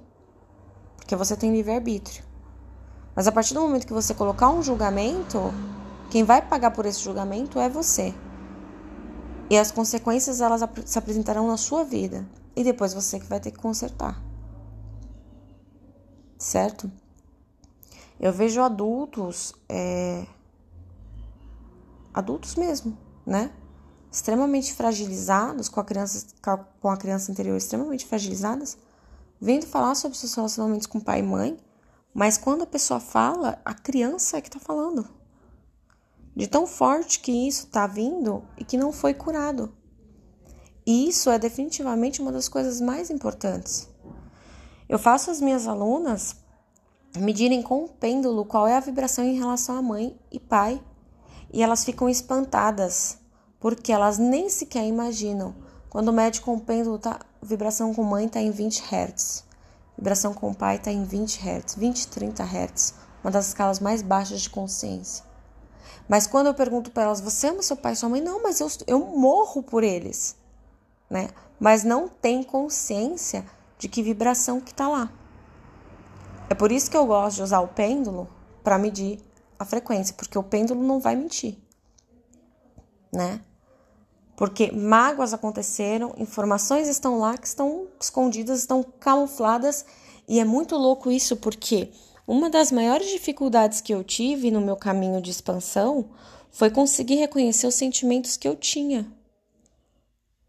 porque 0.96 1.16
você 1.16 1.36
tem 1.36 1.52
livre-arbítrio. 1.52 2.24
Mas 3.16 3.28
a 3.28 3.32
partir 3.32 3.54
do 3.54 3.62
momento 3.62 3.88
que 3.88 3.94
você 3.94 4.14
colocar 4.14 4.50
um 4.50 4.62
julgamento, 4.62 5.54
quem 6.10 6.24
vai 6.24 6.42
pagar 6.42 6.72
por 6.72 6.86
esse 6.86 7.00
julgamento 7.00 7.60
é 7.60 7.70
você. 7.70 8.14
E 9.50 9.58
as 9.58 9.72
consequências 9.72 10.42
elas 10.42 10.62
se 10.86 11.00
apresentarão 11.00 11.48
na 11.48 11.58
sua 11.58 11.84
vida. 11.84 12.28
E 12.58 12.64
depois 12.64 12.92
você 12.92 13.20
que 13.20 13.28
vai 13.28 13.40
ter 13.40 13.52
que 13.52 13.60
consertar. 13.60 14.20
Certo? 16.40 16.92
Eu 18.20 18.34
vejo 18.34 18.60
adultos, 18.64 19.54
é, 19.70 20.26
adultos 22.12 22.56
mesmo, 22.56 22.98
né? 23.24 23.54
Extremamente 24.12 24.74
fragilizados, 24.74 25.70
com 25.70 25.80
a 25.80 25.86
criança, 25.86 26.26
com 26.82 26.90
a 26.90 26.98
criança 26.98 27.32
interior 27.32 27.56
extremamente 27.56 28.08
fragilizadas, 28.08 28.76
vendo 29.40 29.68
falar 29.68 29.94
sobre 29.94 30.18
seus 30.18 30.34
relacionamentos 30.34 30.88
com 30.88 31.00
pai 31.00 31.20
e 31.20 31.24
mãe, 31.24 31.60
mas 32.12 32.40
quando 32.40 32.64
a 32.64 32.68
pessoa 32.68 33.00
fala, 33.00 33.62
a 33.64 33.76
criança 33.76 34.38
é 34.38 34.42
que 34.42 34.50
tá 34.50 34.60
falando. 34.60 35.08
De 36.36 36.48
tão 36.48 36.66
forte 36.66 37.20
que 37.20 37.32
isso 37.48 37.68
tá 37.68 37.86
vindo 37.86 38.44
e 38.58 38.66
que 38.66 38.78
não 38.78 38.92
foi 38.92 39.14
curado. 39.14 39.77
E 40.88 41.10
isso 41.10 41.29
é 41.29 41.38
definitivamente 41.38 42.22
uma 42.22 42.32
das 42.32 42.48
coisas 42.48 42.79
mais 42.79 43.10
importantes. 43.10 43.89
Eu 44.88 44.98
faço 44.98 45.29
as 45.29 45.41
minhas 45.41 45.67
alunas 45.67 46.38
medirem 47.17 47.62
com 47.62 47.84
o 47.84 47.89
pêndulo 47.89 48.46
qual 48.46 48.65
é 48.65 48.77
a 48.77 48.79
vibração 48.79 49.25
em 49.25 49.38
relação 49.38 49.75
à 49.75 49.82
mãe 49.82 50.17
e 50.32 50.39
pai, 50.39 50.82
e 51.51 51.62
elas 51.62 51.84
ficam 51.84 52.08
espantadas, 52.08 53.17
porque 53.60 53.91
elas 53.91 54.17
nem 54.17 54.48
sequer 54.48 54.86
imaginam. 54.86 55.53
Quando 55.89 56.13
mede 56.13 56.39
com 56.39 56.56
o 56.56 56.62
pêndulo, 56.62 56.98
tá, 56.98 57.20
vibração 57.41 57.94
com 57.94 58.03
mãe 58.03 58.25
está 58.25 58.39
em 58.39 58.51
20 58.51 58.82
Hz, 58.82 59.44
vibração 59.98 60.34
com 60.34 60.53
pai 60.53 60.77
está 60.77 60.89
em 60.89 61.03
20 61.03 61.38
Hz, 61.38 61.75
20, 61.75 62.08
30 62.08 62.44
Hz, 62.46 62.94
uma 63.22 63.32
das 63.32 63.48
escalas 63.48 63.82
mais 63.82 64.01
baixas 64.01 64.39
de 64.39 64.50
consciência. 64.50 65.25
Mas 66.08 66.27
quando 66.27 66.48
eu 66.48 66.53
pergunto 66.53 66.91
para 66.91 67.03
elas, 67.03 67.20
você 67.20 67.48
ama 67.48 67.62
seu 67.62 67.75
pai 67.75 67.91
e 67.91 67.96
sua 67.98 68.08
mãe? 68.08 68.22
Não, 68.22 68.41
mas 68.41 68.62
eu, 68.62 68.70
eu 68.88 69.00
morro 69.00 69.62
por 69.62 69.84
eles, 69.84 70.38
né? 71.10 71.30
Mas 71.60 71.84
não 71.84 72.08
tem 72.08 72.44
consciência 72.44 73.46
de 73.78 73.88
que 73.88 74.04
vibração 74.04 74.60
que 74.60 74.72
está 74.72 74.88
lá. 74.88 75.12
É 76.50 76.56
por 76.56 76.72
isso 76.72 76.90
que 76.90 76.98
eu 76.98 77.06
gosto 77.06 77.38
de 77.38 77.44
usar 77.44 77.60
o 77.60 77.68
pêndulo 77.68 78.28
para 78.64 78.78
medir 78.78 79.20
a 79.60 79.66
frequência, 79.66 80.16
porque 80.16 80.38
o 80.38 80.44
pêndulo 80.44 80.84
não 80.84 81.00
vai 81.00 81.16
mentir, 81.16 81.58
né? 83.12 83.42
Porque 84.36 84.72
mágoas 84.72 85.34
aconteceram, 85.34 86.14
informações 86.18 86.88
estão 86.88 87.18
lá 87.18 87.38
que 87.38 87.48
estão 87.48 87.88
escondidas, 88.00 88.60
estão 88.60 88.84
camufladas, 88.84 89.84
e 90.28 90.40
é 90.40 90.46
muito 90.46 90.76
louco 90.76 91.10
isso 91.10 91.36
porque 91.38 91.92
uma 92.28 92.50
das 92.50 92.72
maiores 92.72 93.10
dificuldades 93.10 93.82
que 93.82 93.94
eu 93.94 94.04
tive 94.04 94.52
no 94.52 94.62
meu 94.62 94.76
caminho 94.76 95.22
de 95.22 95.32
expansão 95.32 96.10
foi 96.52 96.70
conseguir 96.70 97.16
reconhecer 97.16 97.66
os 97.66 97.76
sentimentos 97.76 98.38
que 98.38 98.48
eu 98.48 98.56
tinha. 98.56 99.12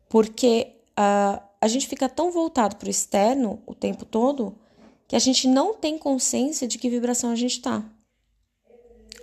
Porque 0.09 0.73
uh, 0.99 1.41
a 1.61 1.69
gente 1.69 1.87
fica 1.87 2.09
tão 2.09 2.31
voltado 2.31 2.77
para 2.77 2.87
o 2.87 2.91
externo 2.91 3.63
o 3.67 3.75
tempo 3.75 4.05
todo 4.05 4.57
que 5.07 5.17
a 5.17 5.19
gente 5.19 5.49
não 5.49 5.75
tem 5.75 5.99
consciência 5.99 6.69
de 6.69 6.79
que 6.79 6.91
vibração 6.91 7.31
a 7.31 7.37
gente 7.37 7.61
tá. 7.61 7.85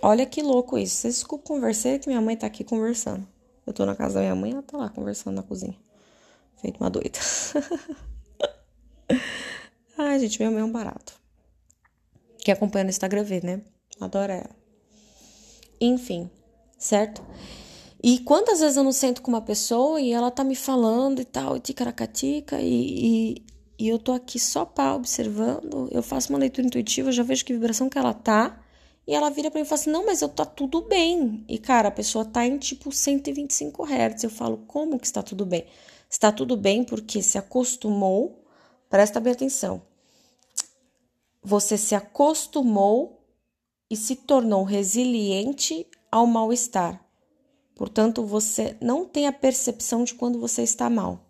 Olha 0.02 0.26
que 0.26 0.42
louco 0.42 0.76
isso. 0.76 0.96
Vocês 0.96 1.14
desculpa 1.14 1.46
conversar 1.46 1.98
que 1.98 2.08
minha 2.08 2.20
mãe 2.20 2.36
tá 2.36 2.46
aqui 2.46 2.64
conversando. 2.64 3.26
Eu 3.66 3.72
tô 3.72 3.86
na 3.86 3.96
casa 3.96 4.14
da 4.14 4.20
minha 4.20 4.34
mãe, 4.34 4.52
ela 4.52 4.62
tá 4.62 4.76
lá 4.76 4.88
conversando 4.88 5.36
na 5.36 5.42
cozinha. 5.42 5.76
Feito 6.60 6.78
uma 6.80 6.90
doida. 6.90 7.18
Ai, 9.98 10.20
gente, 10.20 10.38
minha 10.38 10.50
mãe 10.50 10.60
é 10.60 10.64
um 10.64 10.70
barato. 10.70 11.18
que 12.38 12.50
acompanha 12.50 12.84
no 12.84 12.90
Instagram 12.90 13.24
vê, 13.24 13.40
né? 13.40 13.62
Adoro 14.00 14.32
ela. 14.32 14.50
Enfim, 15.80 16.30
certo? 16.78 17.22
E 18.02 18.18
quantas 18.20 18.60
vezes 18.60 18.76
eu 18.76 18.84
não 18.84 18.92
sento 18.92 19.22
com 19.22 19.30
uma 19.30 19.40
pessoa 19.40 20.00
e 20.00 20.12
ela 20.12 20.30
tá 20.30 20.44
me 20.44 20.54
falando 20.54 21.20
e 21.20 21.24
tal, 21.24 21.56
e 21.56 21.60
ticaracatica, 21.60 22.60
e, 22.60 23.34
e, 23.34 23.46
e 23.78 23.88
eu 23.88 23.98
tô 23.98 24.12
aqui 24.12 24.38
só 24.38 24.64
para 24.64 24.94
observando, 24.94 25.88
eu 25.90 26.02
faço 26.02 26.30
uma 26.30 26.38
leitura 26.38 26.66
intuitiva, 26.66 27.10
já 27.10 27.22
vejo 27.22 27.44
que 27.44 27.52
vibração 27.52 27.88
que 27.88 27.98
ela 27.98 28.12
tá, 28.14 28.60
e 29.06 29.14
ela 29.14 29.30
vira 29.30 29.50
para 29.50 29.60
mim 29.60 29.64
e 29.64 29.68
fala 29.68 29.80
assim: 29.80 29.90
"Não, 29.90 30.04
mas 30.04 30.20
eu 30.20 30.28
tá 30.28 30.44
tudo 30.44 30.82
bem". 30.82 31.44
E 31.48 31.58
cara, 31.58 31.88
a 31.88 31.92
pessoa 31.92 32.24
tá 32.24 32.44
em 32.44 32.58
tipo 32.58 32.90
125 32.90 33.84
Hz. 33.84 34.24
Eu 34.24 34.30
falo: 34.30 34.58
"Como 34.66 34.98
que 34.98 35.06
está 35.06 35.22
tudo 35.22 35.46
bem?". 35.46 35.66
Está 36.10 36.32
tudo 36.32 36.56
bem 36.56 36.84
porque 36.84 37.22
se 37.22 37.38
acostumou, 37.38 38.44
presta 38.90 39.20
bem 39.20 39.32
atenção. 39.32 39.82
Você 41.42 41.76
se 41.76 41.94
acostumou 41.94 43.24
e 43.88 43.96
se 43.96 44.16
tornou 44.16 44.64
resiliente 44.64 45.86
ao 46.10 46.26
mal-estar. 46.26 47.05
Portanto, 47.76 48.24
você 48.24 48.74
não 48.80 49.04
tem 49.04 49.26
a 49.26 49.32
percepção 49.32 50.02
de 50.02 50.14
quando 50.14 50.40
você 50.40 50.62
está 50.62 50.88
mal. 50.88 51.20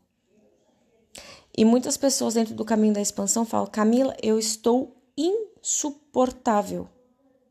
E 1.58 1.64
muitas 1.64 1.96
pessoas 1.96 2.34
dentro 2.34 2.54
do 2.54 2.64
caminho 2.64 2.94
da 2.94 3.00
expansão 3.00 3.44
falam: 3.44 3.66
Camila, 3.66 4.16
eu 4.22 4.38
estou 4.38 4.96
insuportável, 5.16 6.88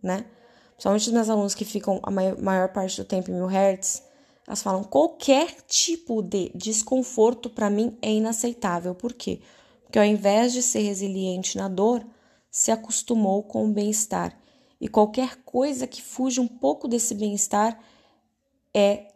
né? 0.01 0.25
Principalmente 0.71 1.07
os 1.07 1.13
meus 1.13 1.29
alunos 1.29 1.53
que 1.53 1.65
ficam 1.65 1.99
a 2.03 2.09
maior 2.09 2.69
parte 2.71 3.01
do 3.01 3.05
tempo 3.05 3.29
em 3.29 3.33
mil 3.33 3.47
hertz, 3.47 4.01
elas 4.47 4.63
falam: 4.63 4.83
qualquer 4.83 5.51
tipo 5.67 6.21
de 6.21 6.49
desconforto 6.55 7.49
para 7.49 7.69
mim 7.69 7.97
é 8.01 8.13
inaceitável. 8.13 8.95
Por 8.95 9.11
quê? 9.11 9.41
Porque 9.83 9.99
ao 9.99 10.05
invés 10.05 10.53
de 10.53 10.61
ser 10.61 10.79
resiliente 10.79 11.57
na 11.57 11.67
dor, 11.67 12.05
se 12.49 12.71
acostumou 12.71 13.43
com 13.43 13.65
o 13.65 13.73
bem-estar. 13.73 14.39
E 14.79 14.87
qualquer 14.87 15.37
coisa 15.43 15.85
que 15.85 16.01
fuja 16.01 16.41
um 16.41 16.47
pouco 16.47 16.87
desse 16.87 17.13
bem-estar 17.13 17.77
é 18.75 19.07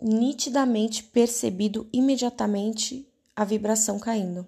nitidamente 0.00 1.02
percebido 1.02 1.88
imediatamente 1.92 3.04
a 3.34 3.44
vibração 3.44 3.98
caindo. 3.98 4.46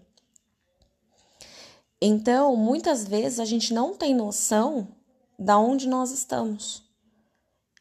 Então, 2.00 2.54
muitas 2.54 3.04
vezes 3.04 3.40
a 3.40 3.44
gente 3.44 3.74
não 3.74 3.96
tem 3.96 4.14
noção 4.14 4.86
da 5.36 5.58
onde 5.58 5.88
nós 5.88 6.12
estamos 6.12 6.84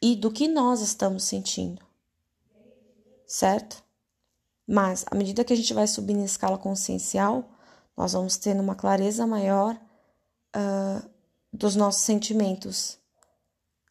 e 0.02 0.16
do 0.16 0.32
que 0.32 0.48
nós 0.48 0.82
estamos 0.82 1.24
sentindo, 1.24 1.82
certo? 3.28 3.84
Mas 4.66 5.06
à 5.12 5.16
medida 5.16 5.44
que 5.44 5.54
a 5.54 5.56
gente 5.56 5.74
vai 5.74 5.86
subir 5.86 6.16
na 6.16 6.26
escala 6.26 6.58
consciencial, 6.58 7.46
nós 7.96 8.14
vamos 8.14 8.38
tendo 8.38 8.64
uma 8.64 8.76
clareza 8.76 9.28
maior 9.28 9.80
uh, 10.56 11.10
dos 11.52 11.76
nossos 11.76 12.02
sentimentos 12.02 12.98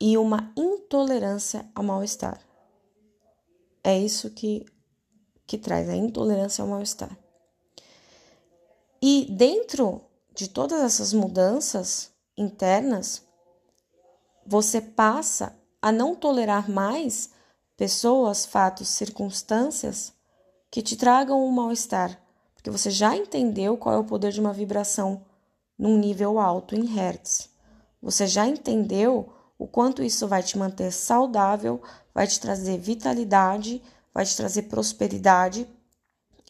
e 0.00 0.18
uma 0.18 0.52
intolerância 0.56 1.64
ao 1.74 1.84
mal-estar. 1.84 2.40
É 3.84 3.98
isso 3.98 4.30
que 4.30 4.66
que 5.52 5.58
traz 5.58 5.88
a 5.88 5.94
intolerância 5.94 6.62
ao 6.62 6.68
mal-estar. 6.68 7.14
E 9.02 9.26
dentro 9.30 10.00
de 10.34 10.48
todas 10.48 10.80
essas 10.80 11.12
mudanças 11.12 12.10
internas, 12.38 13.22
você 14.46 14.80
passa 14.80 15.54
a 15.82 15.92
não 15.92 16.14
tolerar 16.14 16.70
mais 16.70 17.30
pessoas, 17.76 18.46
fatos, 18.46 18.88
circunstâncias 18.88 20.14
que 20.70 20.80
te 20.80 20.96
tragam 20.96 21.44
um 21.44 21.50
mal-estar, 21.50 22.18
porque 22.54 22.70
você 22.70 22.90
já 22.90 23.14
entendeu 23.14 23.76
qual 23.76 23.94
é 23.96 23.98
o 23.98 24.04
poder 24.04 24.32
de 24.32 24.40
uma 24.40 24.52
vibração 24.52 25.22
num 25.76 25.98
nível 25.98 26.38
alto 26.38 26.74
em 26.74 26.86
hertz. 26.86 27.50
Você 28.00 28.26
já 28.26 28.46
entendeu 28.46 29.32
o 29.58 29.66
quanto 29.66 30.02
isso 30.02 30.26
vai 30.26 30.42
te 30.42 30.56
manter 30.56 30.90
saudável, 30.92 31.82
vai 32.14 32.26
te 32.26 32.38
trazer 32.40 32.78
vitalidade, 32.78 33.82
vai 34.12 34.24
te 34.24 34.36
trazer 34.36 34.62
prosperidade 34.62 35.66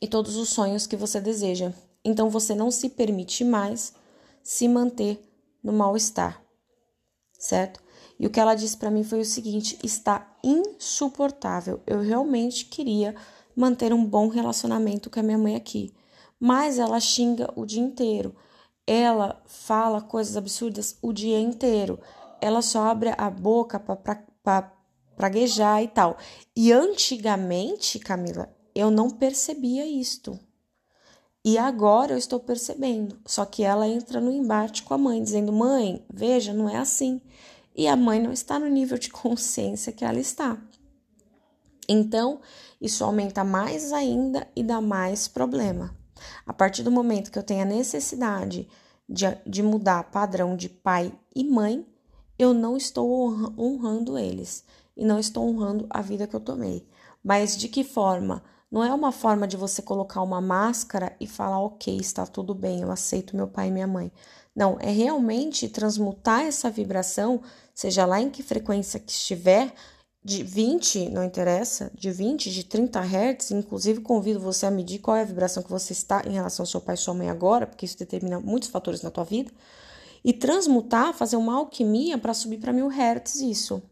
e 0.01 0.09
todos 0.09 0.37
os 0.37 0.49
sonhos 0.49 0.87
que 0.87 0.97
você 0.97 1.21
deseja. 1.21 1.73
Então 2.05 2.29
você 2.29 2.55
não 2.55 2.71
se 2.71 2.89
permite 2.89 3.45
mais 3.45 3.93
se 4.43 4.67
manter 4.67 5.23
no 5.63 5.73
mal-estar, 5.73 6.43
certo? 7.39 7.81
E 8.19 8.27
o 8.27 8.31
que 8.31 8.41
ela 8.41 8.55
disse 8.55 8.77
para 8.77 8.91
mim 8.91 9.05
foi 9.05 9.21
o 9.21 9.25
seguinte: 9.25 9.79
está 9.83 10.37
insuportável. 10.43 11.81
Eu 11.87 12.01
realmente 12.01 12.65
queria 12.65 13.15
manter 13.55 13.93
um 13.93 14.05
bom 14.05 14.29
relacionamento 14.29 15.09
com 15.09 15.21
a 15.21 15.23
minha 15.23 15.39
mãe 15.39 15.55
aqui, 15.55 15.95
mas 16.39 16.79
ela 16.79 16.99
xinga 16.99 17.53
o 17.55 17.65
dia 17.65 17.83
inteiro. 17.83 18.35
Ela 18.85 19.41
fala 19.47 20.01
coisas 20.01 20.37
absurdas 20.37 20.97
o 21.01 21.13
dia 21.13 21.39
inteiro. 21.39 22.01
Ela 22.41 22.61
só 22.63 22.87
abre 22.87 23.15
a 23.17 23.31
boca 23.31 23.79
para 23.79 24.73
praguejar 25.23 25.85
e 25.85 25.87
tal. 25.87 26.19
E 26.57 26.73
antigamente, 26.73 28.01
Camila, 28.01 28.53
eu 28.75 28.91
não 28.91 29.09
percebia 29.09 29.87
isto. 29.87 30.37
E 31.45 31.57
agora 31.57 32.15
eu 32.15 32.19
estou 32.19 32.41
percebendo. 32.41 33.21
Só 33.25 33.45
que 33.45 33.63
ela 33.63 33.87
entra 33.87 34.21
no 34.21 34.33
embate 34.33 34.83
com 34.83 34.95
a 34.95 34.99
mãe, 34.99 35.23
dizendo: 35.23 35.53
mãe, 35.53 36.05
veja, 36.13 36.53
não 36.53 36.69
é 36.69 36.77
assim. 36.77 37.21
E 37.75 37.87
a 37.87 37.95
mãe 37.95 38.21
não 38.21 38.33
está 38.33 38.59
no 38.59 38.67
nível 38.67 38.99
de 38.99 39.11
consciência 39.15 39.93
que 39.93 40.05
ela 40.05 40.19
está. 40.19 40.59
Então, 41.89 42.41
isso 42.81 43.05
aumenta 43.05 43.45
mais 43.45 43.93
ainda 43.93 44.49
e 44.57 44.65
dá 44.65 44.81
mais 44.81 45.29
problema. 45.29 45.97
A 46.45 46.53
partir 46.53 46.83
do 46.83 46.91
momento 46.91 47.31
que 47.31 47.39
eu 47.39 47.43
tenho 47.45 47.63
a 47.63 47.65
necessidade 47.65 48.69
de, 49.09 49.27
de 49.47 49.63
mudar 49.63 50.11
padrão 50.11 50.57
de 50.57 50.69
pai 50.69 51.13
e 51.35 51.45
mãe, 51.45 51.87
eu 52.37 52.53
não 52.53 52.77
estou 52.77 53.33
honrando 53.57 54.19
eles 54.19 54.65
e 54.97 55.05
não 55.05 55.19
estou 55.19 55.49
honrando 55.49 55.87
a 55.91 56.01
vida 56.03 56.27
que 56.27 56.35
eu 56.35 56.41
tomei. 56.41 56.87
Mas 57.23 57.57
de 57.57 57.69
que 57.69 57.85
forma? 57.85 58.43
Não 58.71 58.83
é 58.83 58.93
uma 58.93 59.13
forma 59.13 59.47
de 59.47 59.57
você 59.57 59.83
colocar 59.83 60.23
uma 60.23 60.41
máscara 60.41 61.15
e 61.21 61.27
falar, 61.27 61.61
ok, 61.61 61.95
está 61.99 62.25
tudo 62.27 62.55
bem, 62.55 62.81
eu 62.81 62.91
aceito 62.91 63.37
meu 63.37 63.47
pai 63.47 63.69
e 63.69 63.71
minha 63.71 63.87
mãe. 63.87 64.11
Não, 64.57 64.79
é 64.81 64.91
realmente 64.91 65.69
transmutar 65.69 66.43
essa 66.43 66.71
vibração, 66.71 67.43
seja 67.75 68.07
lá 68.07 68.21
em 68.21 68.31
que 68.31 68.43
frequência 68.43 68.99
que 68.99 69.13
estiver, 69.13 69.75
de 70.25 70.43
20, 70.43 71.09
não 71.11 71.25
interessa, 71.25 71.91
de 71.95 72.11
20, 72.11 72.51
de 72.51 72.65
30 72.65 73.01
Hz, 73.01 73.51
inclusive 73.51 74.01
convido 74.01 74.39
você 74.39 74.67
a 74.67 74.71
medir 74.71 75.01
qual 75.01 75.17
é 75.17 75.23
a 75.23 75.25
vibração 75.25 75.63
que 75.63 75.71
você 75.71 75.93
está 75.93 76.23
em 76.25 76.33
relação 76.33 76.63
ao 76.63 76.67
seu 76.69 76.81
pai 76.81 76.95
e 76.95 76.99
sua 76.99 77.13
mãe 77.13 77.29
agora, 77.29 77.67
porque 77.67 77.85
isso 77.85 77.99
determina 77.99 78.39
muitos 78.39 78.69
fatores 78.69 79.03
na 79.03 79.11
tua 79.11 79.25
vida, 79.25 79.51
e 80.25 80.33
transmutar, 80.33 81.13
fazer 81.13 81.37
uma 81.37 81.57
alquimia 81.57 82.17
para 82.17 82.33
subir 82.33 82.59
para 82.59 82.73
mil 82.73 82.89
Hz 82.89 83.41
isso. 83.41 83.83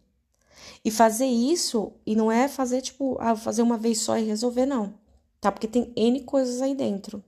E 0.84 0.90
fazer 0.90 1.26
isso, 1.26 1.92
e 2.06 2.16
não 2.16 2.32
é 2.32 2.48
fazer 2.48 2.80
tipo, 2.80 3.16
ah, 3.20 3.36
fazer 3.36 3.62
uma 3.62 3.76
vez 3.76 4.00
só 4.00 4.16
e 4.16 4.24
resolver, 4.24 4.66
não, 4.66 4.94
tá? 5.40 5.52
Porque 5.52 5.68
tem 5.68 5.92
N 5.94 6.20
coisas 6.22 6.62
aí 6.62 6.74
dentro. 6.74 7.22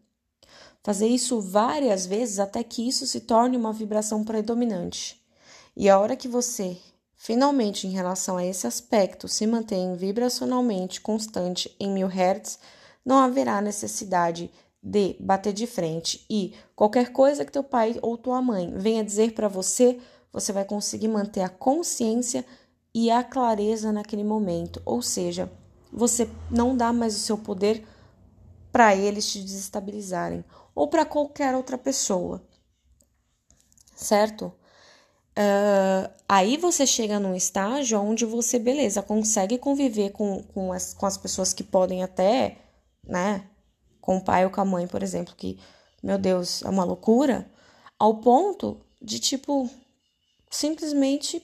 Fazer 0.83 1.07
isso 1.07 1.41
várias 1.41 2.07
vezes 2.07 2.39
até 2.39 2.63
que 2.65 2.87
isso 2.87 3.07
se 3.07 3.21
torne 3.21 3.57
uma 3.57 3.73
vibração 3.73 4.25
predominante. 4.25 5.23
E 5.77 5.89
a 5.89 5.99
hora 5.99 6.17
que 6.17 6.29
você 6.29 6.79
Finalmente, 7.25 7.87
em 7.87 7.91
relação 7.91 8.37
a 8.37 8.45
esse 8.45 8.67
aspecto, 8.67 9.29
se 9.29 9.47
mantém 9.47 9.95
vibracionalmente 9.95 11.01
constante 11.01 11.73
em 11.79 11.89
mil 11.89 12.09
hertz, 12.09 12.59
não 13.05 13.19
haverá 13.19 13.61
necessidade 13.61 14.51
de 14.83 15.15
bater 15.21 15.53
de 15.53 15.65
frente 15.65 16.27
e 16.29 16.53
qualquer 16.75 17.13
coisa 17.13 17.45
que 17.45 17.53
teu 17.53 17.63
pai 17.63 17.97
ou 18.03 18.19
tua 18.19 18.43
mãe 18.43 18.73
venha 18.77 19.05
dizer 19.05 19.35
para 19.35 19.47
você, 19.47 20.01
você 20.33 20.53
vai 20.53 20.65
conseguir 20.65 21.07
manter 21.07 21.43
a 21.43 21.49
consciência 21.49 22.45
e 22.95 23.11
a 23.11 23.23
clareza 23.25 23.93
naquele 23.93 24.25
momento. 24.25 24.81
Ou 24.85 25.03
seja, 25.03 25.51
você 25.93 26.29
não 26.51 26.77
dá 26.77 26.93
mais 26.93 27.17
o 27.17 27.21
seu 27.21 27.39
poder 27.39 27.87
para 28.71 28.97
eles 28.97 29.31
te 29.31 29.41
desestabilizarem 29.41 30.45
ou 30.75 30.89
para 30.89 31.05
qualquer 31.05 31.55
outra 31.55 31.77
pessoa, 31.77 32.43
certo? 33.95 34.53
Uh, 35.33 36.11
aí 36.29 36.57
você 36.57 36.87
chega 36.87 37.19
num 37.19 37.35
estágio 37.35 38.01
onde 38.01 38.25
você, 38.25 38.59
beleza, 38.59 39.03
consegue 39.03 39.59
conviver 39.59 40.11
com, 40.11 40.43
com, 40.43 40.73
as, 40.73 40.95
com 40.95 41.07
as 41.07 41.17
pessoas 41.17 41.53
que 41.53 41.63
podem 41.63 42.03
até, 42.03 42.59
né, 43.07 43.49
com 44.01 44.17
o 44.17 44.25
pai 44.25 44.45
ou 44.45 44.51
com 44.51 44.61
a 44.61 44.65
mãe, 44.65 44.87
por 44.87 45.03
exemplo, 45.03 45.35
que, 45.35 45.59
meu 46.03 46.19
Deus, 46.19 46.63
é 46.63 46.69
uma 46.69 46.85
loucura, 46.85 47.51
ao 47.99 48.21
ponto 48.21 48.81
de, 49.01 49.19
tipo, 49.19 49.71
simplesmente 50.51 51.43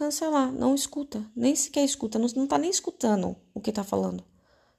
cancelar, 0.00 0.50
não 0.50 0.74
escuta, 0.74 1.30
nem 1.36 1.54
sequer 1.54 1.84
escuta, 1.84 2.18
não, 2.18 2.26
não 2.34 2.46
tá 2.46 2.56
nem 2.56 2.70
escutando 2.70 3.36
o 3.52 3.60
que 3.60 3.70
tá 3.70 3.84
falando, 3.84 4.24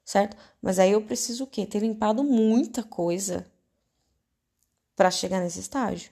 certo? 0.03 0.36
Mas 0.60 0.79
aí 0.79 0.93
eu 0.93 1.05
preciso 1.05 1.43
o 1.43 1.47
quê? 1.47 1.63
Ter 1.63 1.77
limpado 1.77 2.23
muita 2.23 2.81
coisa 2.81 3.45
para 4.95 5.12
chegar 5.12 5.39
nesse 5.39 5.60
estágio. 5.60 6.12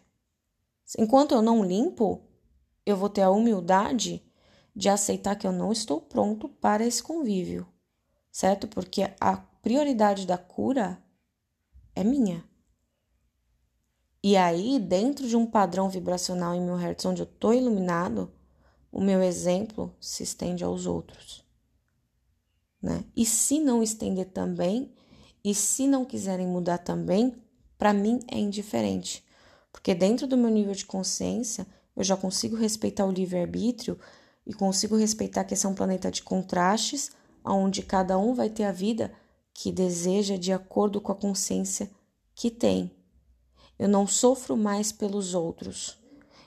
Enquanto 0.96 1.34
eu 1.34 1.42
não 1.42 1.66
limpo, 1.66 2.22
eu 2.86 2.96
vou 2.96 3.10
ter 3.10 3.24
a 3.24 3.32
humildade 3.32 4.24
de 4.76 4.90
aceitar 4.90 5.36
que 5.36 5.48
eu 5.48 5.52
não 5.52 5.72
estou 5.72 6.00
pronto 6.00 6.48
para 6.48 6.86
esse 6.86 7.02
convívio, 7.02 7.68
certo? 8.32 8.68
Porque 8.68 9.12
a 9.20 9.38
prioridade 9.38 10.28
da 10.28 10.38
cura 10.38 11.04
é 11.96 12.04
minha. 12.04 12.48
E 14.22 14.38
aí, 14.38 14.80
dentro 14.80 15.28
de 15.28 15.36
um 15.36 15.48
padrão 15.48 15.90
vibracional 15.90 16.54
em 16.54 16.62
mil 16.62 16.76
hertz 16.76 17.06
onde 17.06 17.24
eu 17.24 17.28
estou 17.28 17.56
iluminado, 17.56 18.32
o 18.92 19.02
meu 19.02 19.22
exemplo 19.22 19.96
se 20.00 20.24
estende 20.24 20.64
aos 20.64 20.86
outros. 20.86 21.46
Né? 22.82 23.04
E 23.16 23.26
se 23.26 23.60
não 23.60 23.84
estender 23.84 24.26
também, 24.26 24.94
e 25.44 25.54
se 25.54 25.88
não 25.88 26.06
quiserem 26.06 26.48
mudar 26.48 26.80
também, 26.80 27.36
para 27.78 27.94
mim 27.94 28.20
é 28.28 28.38
indiferente. 28.38 29.24
Porque 29.72 29.94
dentro 29.94 30.28
do 30.28 30.38
meu 30.38 30.50
nível 30.50 30.74
de 30.74 30.86
consciência, 30.86 31.68
eu 31.96 32.04
já 32.04 32.18
consigo 32.18 32.56
respeitar 32.56 33.06
o 33.06 33.12
livre-arbítrio 33.12 34.00
e 34.46 34.54
consigo 34.54 34.96
respeitar 34.96 35.44
que 35.44 35.54
esse 35.54 35.66
é 35.66 35.70
um 35.70 35.76
planeta 35.76 36.10
de 36.10 36.24
contrastes, 36.24 37.12
onde 37.44 37.84
cada 37.84 38.18
um 38.18 38.34
vai 38.34 38.50
ter 38.50 38.64
a 38.64 38.72
vida 38.72 39.14
que 39.54 39.72
deseja 39.72 40.38
de 40.38 40.52
acordo 40.52 41.00
com 41.00 41.12
a 41.12 41.16
consciência 41.16 41.90
que 42.34 42.50
tem. 42.50 42.92
Eu 43.78 43.88
não 43.88 44.08
sofro 44.08 44.58
mais 44.58 44.92
pelos 44.92 45.34
outros. 45.34 45.98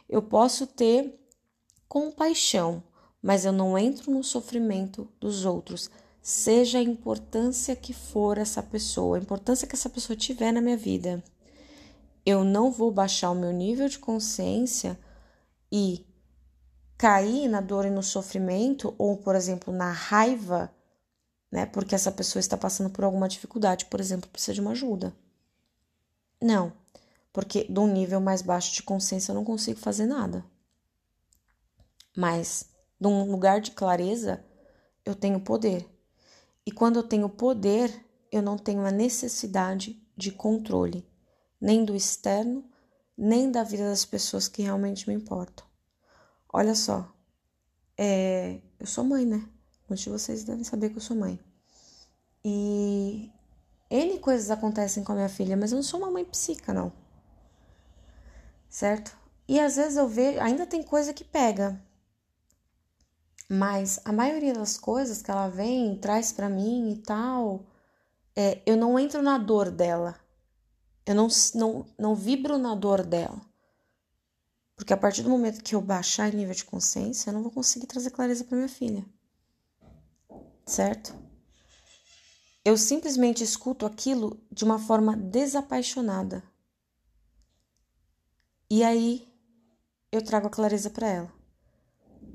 Eu 0.09 0.23
posso 0.23 0.67
ter 0.67 1.22
compaixão, 1.93 2.83
mas 3.21 3.45
eu 3.45 3.53
não 3.53 3.77
entro 3.77 4.11
no 4.11 4.25
sofrimento 4.25 5.07
dos 5.21 5.45
outros, 5.45 5.91
seja 6.23 6.79
a 6.79 6.83
importância 6.83 7.77
que 7.77 7.93
for 7.93 8.39
essa 8.39 8.63
pessoa, 8.63 9.19
a 9.19 9.21
importância 9.21 9.69
que 9.69 9.75
essa 9.75 9.91
pessoa 9.91 10.17
tiver 10.17 10.53
na 10.53 10.63
minha 10.63 10.75
vida. 10.75 11.23
Eu 12.25 12.45
não 12.45 12.73
vou 12.73 12.91
baixar 12.91 13.31
o 13.31 13.35
meu 13.35 13.53
nível 13.53 13.91
de 13.91 13.99
consciência 13.99 14.99
e 15.71 16.03
cair 16.97 17.47
na 17.47 17.61
dor 17.61 17.85
e 17.85 17.91
no 17.91 18.03
sofrimento, 18.03 18.95
ou, 18.97 19.19
por 19.19 19.37
exemplo, 19.37 19.71
na 19.71 19.93
raiva, 19.93 20.75
né? 21.51 21.67
Porque 21.67 21.95
essa 21.95 22.11
pessoa 22.11 22.41
está 22.41 22.57
passando 22.57 22.89
por 22.89 23.05
alguma 23.05 23.29
dificuldade, 23.29 23.85
por 23.85 24.01
exemplo, 24.01 24.31
precisa 24.31 24.55
de 24.55 24.63
uma 24.63 24.71
ajuda. 24.71 25.15
Não, 26.41 26.73
porque 27.35 27.65
de 27.65 27.79
um 27.79 27.87
nível 27.87 28.19
mais 28.19 28.41
baixo 28.41 28.73
de 28.73 28.83
consciência 28.83 29.31
eu 29.31 29.37
não 29.37 29.45
consigo 29.45 29.79
fazer 29.79 30.07
nada. 30.07 30.43
Mas 32.17 32.67
de 33.01 33.07
um 33.07 33.31
lugar 33.31 33.61
de 33.61 33.71
clareza 33.73 34.45
eu 35.05 35.15
tenho 35.15 35.41
poder. 35.41 35.89
E 36.65 36.71
quando 36.71 36.97
eu 36.97 37.03
tenho 37.03 37.29
poder, 37.29 37.93
eu 38.31 38.41
não 38.43 38.57
tenho 38.57 38.87
a 38.87 38.91
necessidade 38.91 40.01
de 40.17 40.31
controle, 40.31 41.07
nem 41.61 41.85
do 41.85 41.97
externo, 41.97 42.65
nem 43.17 43.51
da 43.51 43.63
vida 43.63 43.85
das 43.85 44.05
pessoas 44.05 44.47
que 44.49 44.63
realmente 44.63 45.09
me 45.09 45.15
importam. 45.15 45.67
Olha 46.53 46.75
só, 46.75 47.13
é, 47.97 48.61
eu 48.79 48.87
sou 48.87 49.05
mãe, 49.05 49.25
né? 49.25 49.49
Muitos 49.89 50.05
de 50.05 50.11
vocês 50.11 50.45
devem 50.45 50.65
saber 50.65 50.91
que 50.91 50.97
eu 50.97 51.03
sou 51.03 51.17
mãe. 51.17 51.41
E 52.45 53.31
N 53.91 54.19
coisas 54.21 54.51
acontecem 54.51 55.05
com 55.05 55.13
a 55.13 55.15
minha 55.17 55.29
filha, 55.29 55.57
mas 55.57 55.73
eu 55.73 55.77
não 55.77 55.83
sou 55.83 56.01
uma 56.01 56.11
mãe 56.11 56.25
psica, 56.25 56.73
não. 56.73 56.93
Certo? 58.69 59.17
E 59.47 59.61
às 59.61 59.77
vezes 59.77 59.97
eu 59.97 60.09
vejo, 60.09 60.41
ainda 60.41 60.67
tem 60.67 60.83
coisa 60.83 61.13
que 61.13 61.25
pega. 61.25 61.79
Mas 63.55 64.01
a 64.07 64.13
maioria 64.15 64.55
das 64.55 64.79
coisas 64.79 65.21
que 65.21 65.31
ela 65.31 65.47
vem, 65.47 65.95
traz 65.99 66.33
para 66.33 66.49
mim 66.49 66.91
e 66.91 66.97
tal, 66.97 67.67
é, 68.35 68.63
eu 68.65 68.79
não 68.79 68.99
entro 68.99 69.21
na 69.21 69.37
dor 69.37 69.71
dela. 69.71 70.19
Eu 71.05 71.15
não, 71.15 71.29
não, 71.55 71.87
não 71.99 72.15
vibro 72.15 72.57
na 72.57 72.75
dor 72.75 73.05
dela. 73.05 73.39
Porque 74.75 74.95
a 74.95 74.97
partir 74.97 75.23
do 75.23 75.29
momento 75.29 75.63
que 75.63 75.75
eu 75.75 75.83
baixar 75.83 76.33
em 76.33 76.37
nível 76.39 76.55
de 76.55 76.65
consciência, 76.65 77.29
eu 77.29 77.35
não 77.35 77.43
vou 77.43 77.53
conseguir 77.53 77.87
trazer 77.87 78.09
clareza 78.09 78.43
para 78.43 78.57
minha 78.57 78.71
filha. 78.71 79.05
Certo? 80.65 81.15
Eu 82.65 82.79
simplesmente 82.79 83.45
escuto 83.45 83.85
aquilo 83.85 84.41
de 84.51 84.65
uma 84.65 84.79
forma 84.79 85.15
desapaixonada. 85.15 86.43
E 88.71 88.83
aí 88.83 89.31
eu 90.11 90.25
trago 90.25 90.47
a 90.47 90.51
clareza 90.51 90.89
para 90.89 91.07
ela. 91.07 91.33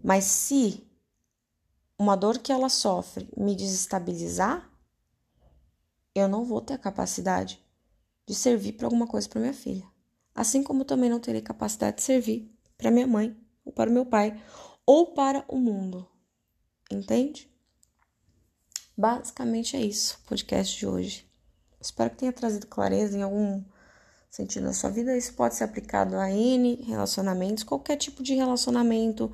Mas 0.03 0.25
se 0.25 0.86
uma 1.97 2.15
dor 2.15 2.37
que 2.37 2.51
ela 2.51 2.69
sofre 2.69 3.29
me 3.35 3.55
desestabilizar, 3.55 4.69
eu 6.13 6.27
não 6.27 6.45
vou 6.45 6.61
ter 6.61 6.73
a 6.73 6.77
capacidade 6.77 7.63
de 8.25 8.35
servir 8.35 8.73
para 8.73 8.87
alguma 8.87 9.07
coisa 9.07 9.27
para 9.27 9.41
minha 9.41 9.53
filha. 9.53 9.85
Assim 10.35 10.61
como 10.61 10.85
também 10.85 11.09
não 11.09 11.19
terei 11.19 11.41
capacidade 11.41 11.97
de 11.97 12.03
servir 12.03 12.51
para 12.77 12.91
minha 12.91 13.07
mãe, 13.07 13.35
ou 13.65 13.71
para 13.71 13.89
o 13.89 13.93
meu 13.93 14.05
pai, 14.05 14.39
ou 14.85 15.13
para 15.13 15.43
o 15.47 15.57
mundo. 15.57 16.07
Entende? 16.91 17.51
Basicamente 18.95 19.75
é 19.75 19.81
isso, 19.81 20.19
o 20.23 20.27
podcast 20.27 20.77
de 20.77 20.87
hoje. 20.87 21.27
Espero 21.79 22.09
que 22.11 22.17
tenha 22.17 22.33
trazido 22.33 22.67
clareza 22.67 23.17
em 23.17 23.21
algum 23.21 23.63
sentido 24.29 24.65
na 24.65 24.73
sua 24.73 24.89
vida. 24.89 25.17
Isso 25.17 25.33
pode 25.33 25.55
ser 25.55 25.63
aplicado 25.63 26.15
a 26.17 26.31
N 26.31 26.83
relacionamentos, 26.83 27.63
qualquer 27.63 27.97
tipo 27.97 28.23
de 28.23 28.35
relacionamento 28.35 29.31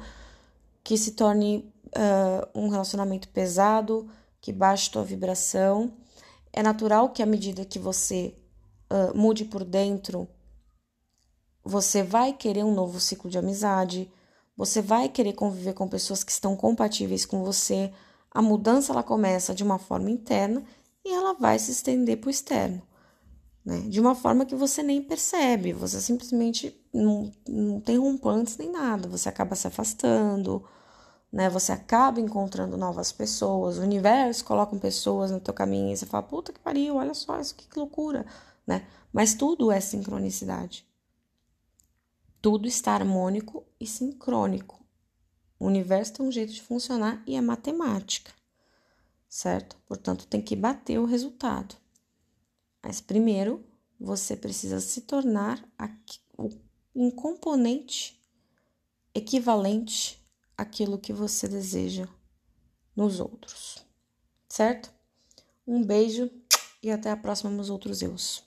que 0.83 0.97
se 0.97 1.11
torne 1.11 1.72
uh, 1.97 2.59
um 2.59 2.69
relacionamento 2.69 3.29
pesado, 3.29 4.09
que 4.41 4.51
baixe 4.51 4.91
tua 4.91 5.03
vibração. 5.03 5.93
É 6.51 6.61
natural 6.61 7.09
que 7.09 7.23
à 7.23 7.25
medida 7.25 7.65
que 7.65 7.79
você 7.79 8.35
uh, 8.91 9.17
mude 9.17 9.45
por 9.45 9.63
dentro, 9.63 10.27
você 11.63 12.03
vai 12.03 12.33
querer 12.33 12.63
um 12.63 12.73
novo 12.73 12.99
ciclo 12.99 13.29
de 13.29 13.37
amizade, 13.37 14.11
você 14.55 14.81
vai 14.81 15.09
querer 15.09 15.33
conviver 15.33 15.73
com 15.73 15.87
pessoas 15.87 16.23
que 16.23 16.31
estão 16.31 16.55
compatíveis 16.55 17.25
com 17.25 17.43
você 17.43 17.91
a 18.33 18.41
mudança 18.41 18.91
ela 18.91 19.03
começa 19.03 19.53
de 19.53 19.63
uma 19.63 19.77
forma 19.77 20.09
interna 20.09 20.63
e 21.05 21.13
ela 21.13 21.33
vai 21.33 21.59
se 21.59 21.71
estender 21.71 22.17
para 22.17 22.29
o 22.29 22.31
externo, 22.31 22.81
né? 23.63 23.81
De 23.81 23.99
uma 23.99 24.15
forma 24.15 24.45
que 24.45 24.55
você 24.55 24.81
nem 24.81 25.01
percebe, 25.01 25.71
você 25.71 26.01
simplesmente 26.01 26.75
não, 26.91 27.31
não 27.47 27.79
tem 27.79 27.97
rompantes 27.97 28.57
nem 28.57 28.71
nada, 28.71 29.07
você 29.07 29.29
acaba 29.29 29.55
se 29.55 29.67
afastando, 29.67 30.63
né? 31.33 31.49
Você 31.49 31.71
acaba 31.71 32.21
encontrando 32.21 32.77
novas 32.77 33.11
pessoas, 33.11 33.79
o 33.79 33.81
universo 33.81 34.45
coloca 34.45 34.77
pessoas 34.77 35.31
no 35.31 35.39
teu 35.39 35.51
caminho 35.51 35.91
e 35.91 35.97
você 35.97 36.05
fala, 36.05 36.21
puta 36.21 36.53
que 36.53 36.59
pariu, 36.59 36.97
olha 36.97 37.15
só 37.15 37.39
isso, 37.39 37.55
que 37.55 37.67
loucura, 37.75 38.23
né? 38.67 38.87
Mas 39.11 39.33
tudo 39.33 39.71
é 39.71 39.79
sincronicidade. 39.79 40.87
Tudo 42.39 42.67
está 42.67 42.93
harmônico 42.93 43.65
e 43.79 43.87
sincrônico. 43.87 44.79
O 45.59 45.65
universo 45.65 46.13
tem 46.13 46.25
um 46.25 46.31
jeito 46.31 46.53
de 46.53 46.61
funcionar 46.61 47.23
e 47.25 47.35
é 47.35 47.41
matemática, 47.41 48.31
certo? 49.27 49.75
Portanto, 49.87 50.27
tem 50.27 50.41
que 50.41 50.55
bater 50.55 50.99
o 50.99 51.05
resultado. 51.05 51.75
Mas 52.83 53.01
primeiro, 53.01 53.65
você 53.99 54.35
precisa 54.35 54.79
se 54.79 55.01
tornar 55.01 55.63
um 56.93 57.09
componente 57.09 58.21
equivalente 59.15 60.22
àquilo 60.57 60.99
que 60.99 61.13
você 61.13 61.47
deseja 61.47 62.07
nos 62.95 63.19
outros, 63.19 63.85
certo? 64.47 64.91
Um 65.65 65.83
beijo 65.83 66.29
e 66.81 66.91
até 66.91 67.11
a 67.11 67.17
próxima, 67.17 67.49
meus 67.49 67.69
outros 67.69 68.01
eus. 68.01 68.43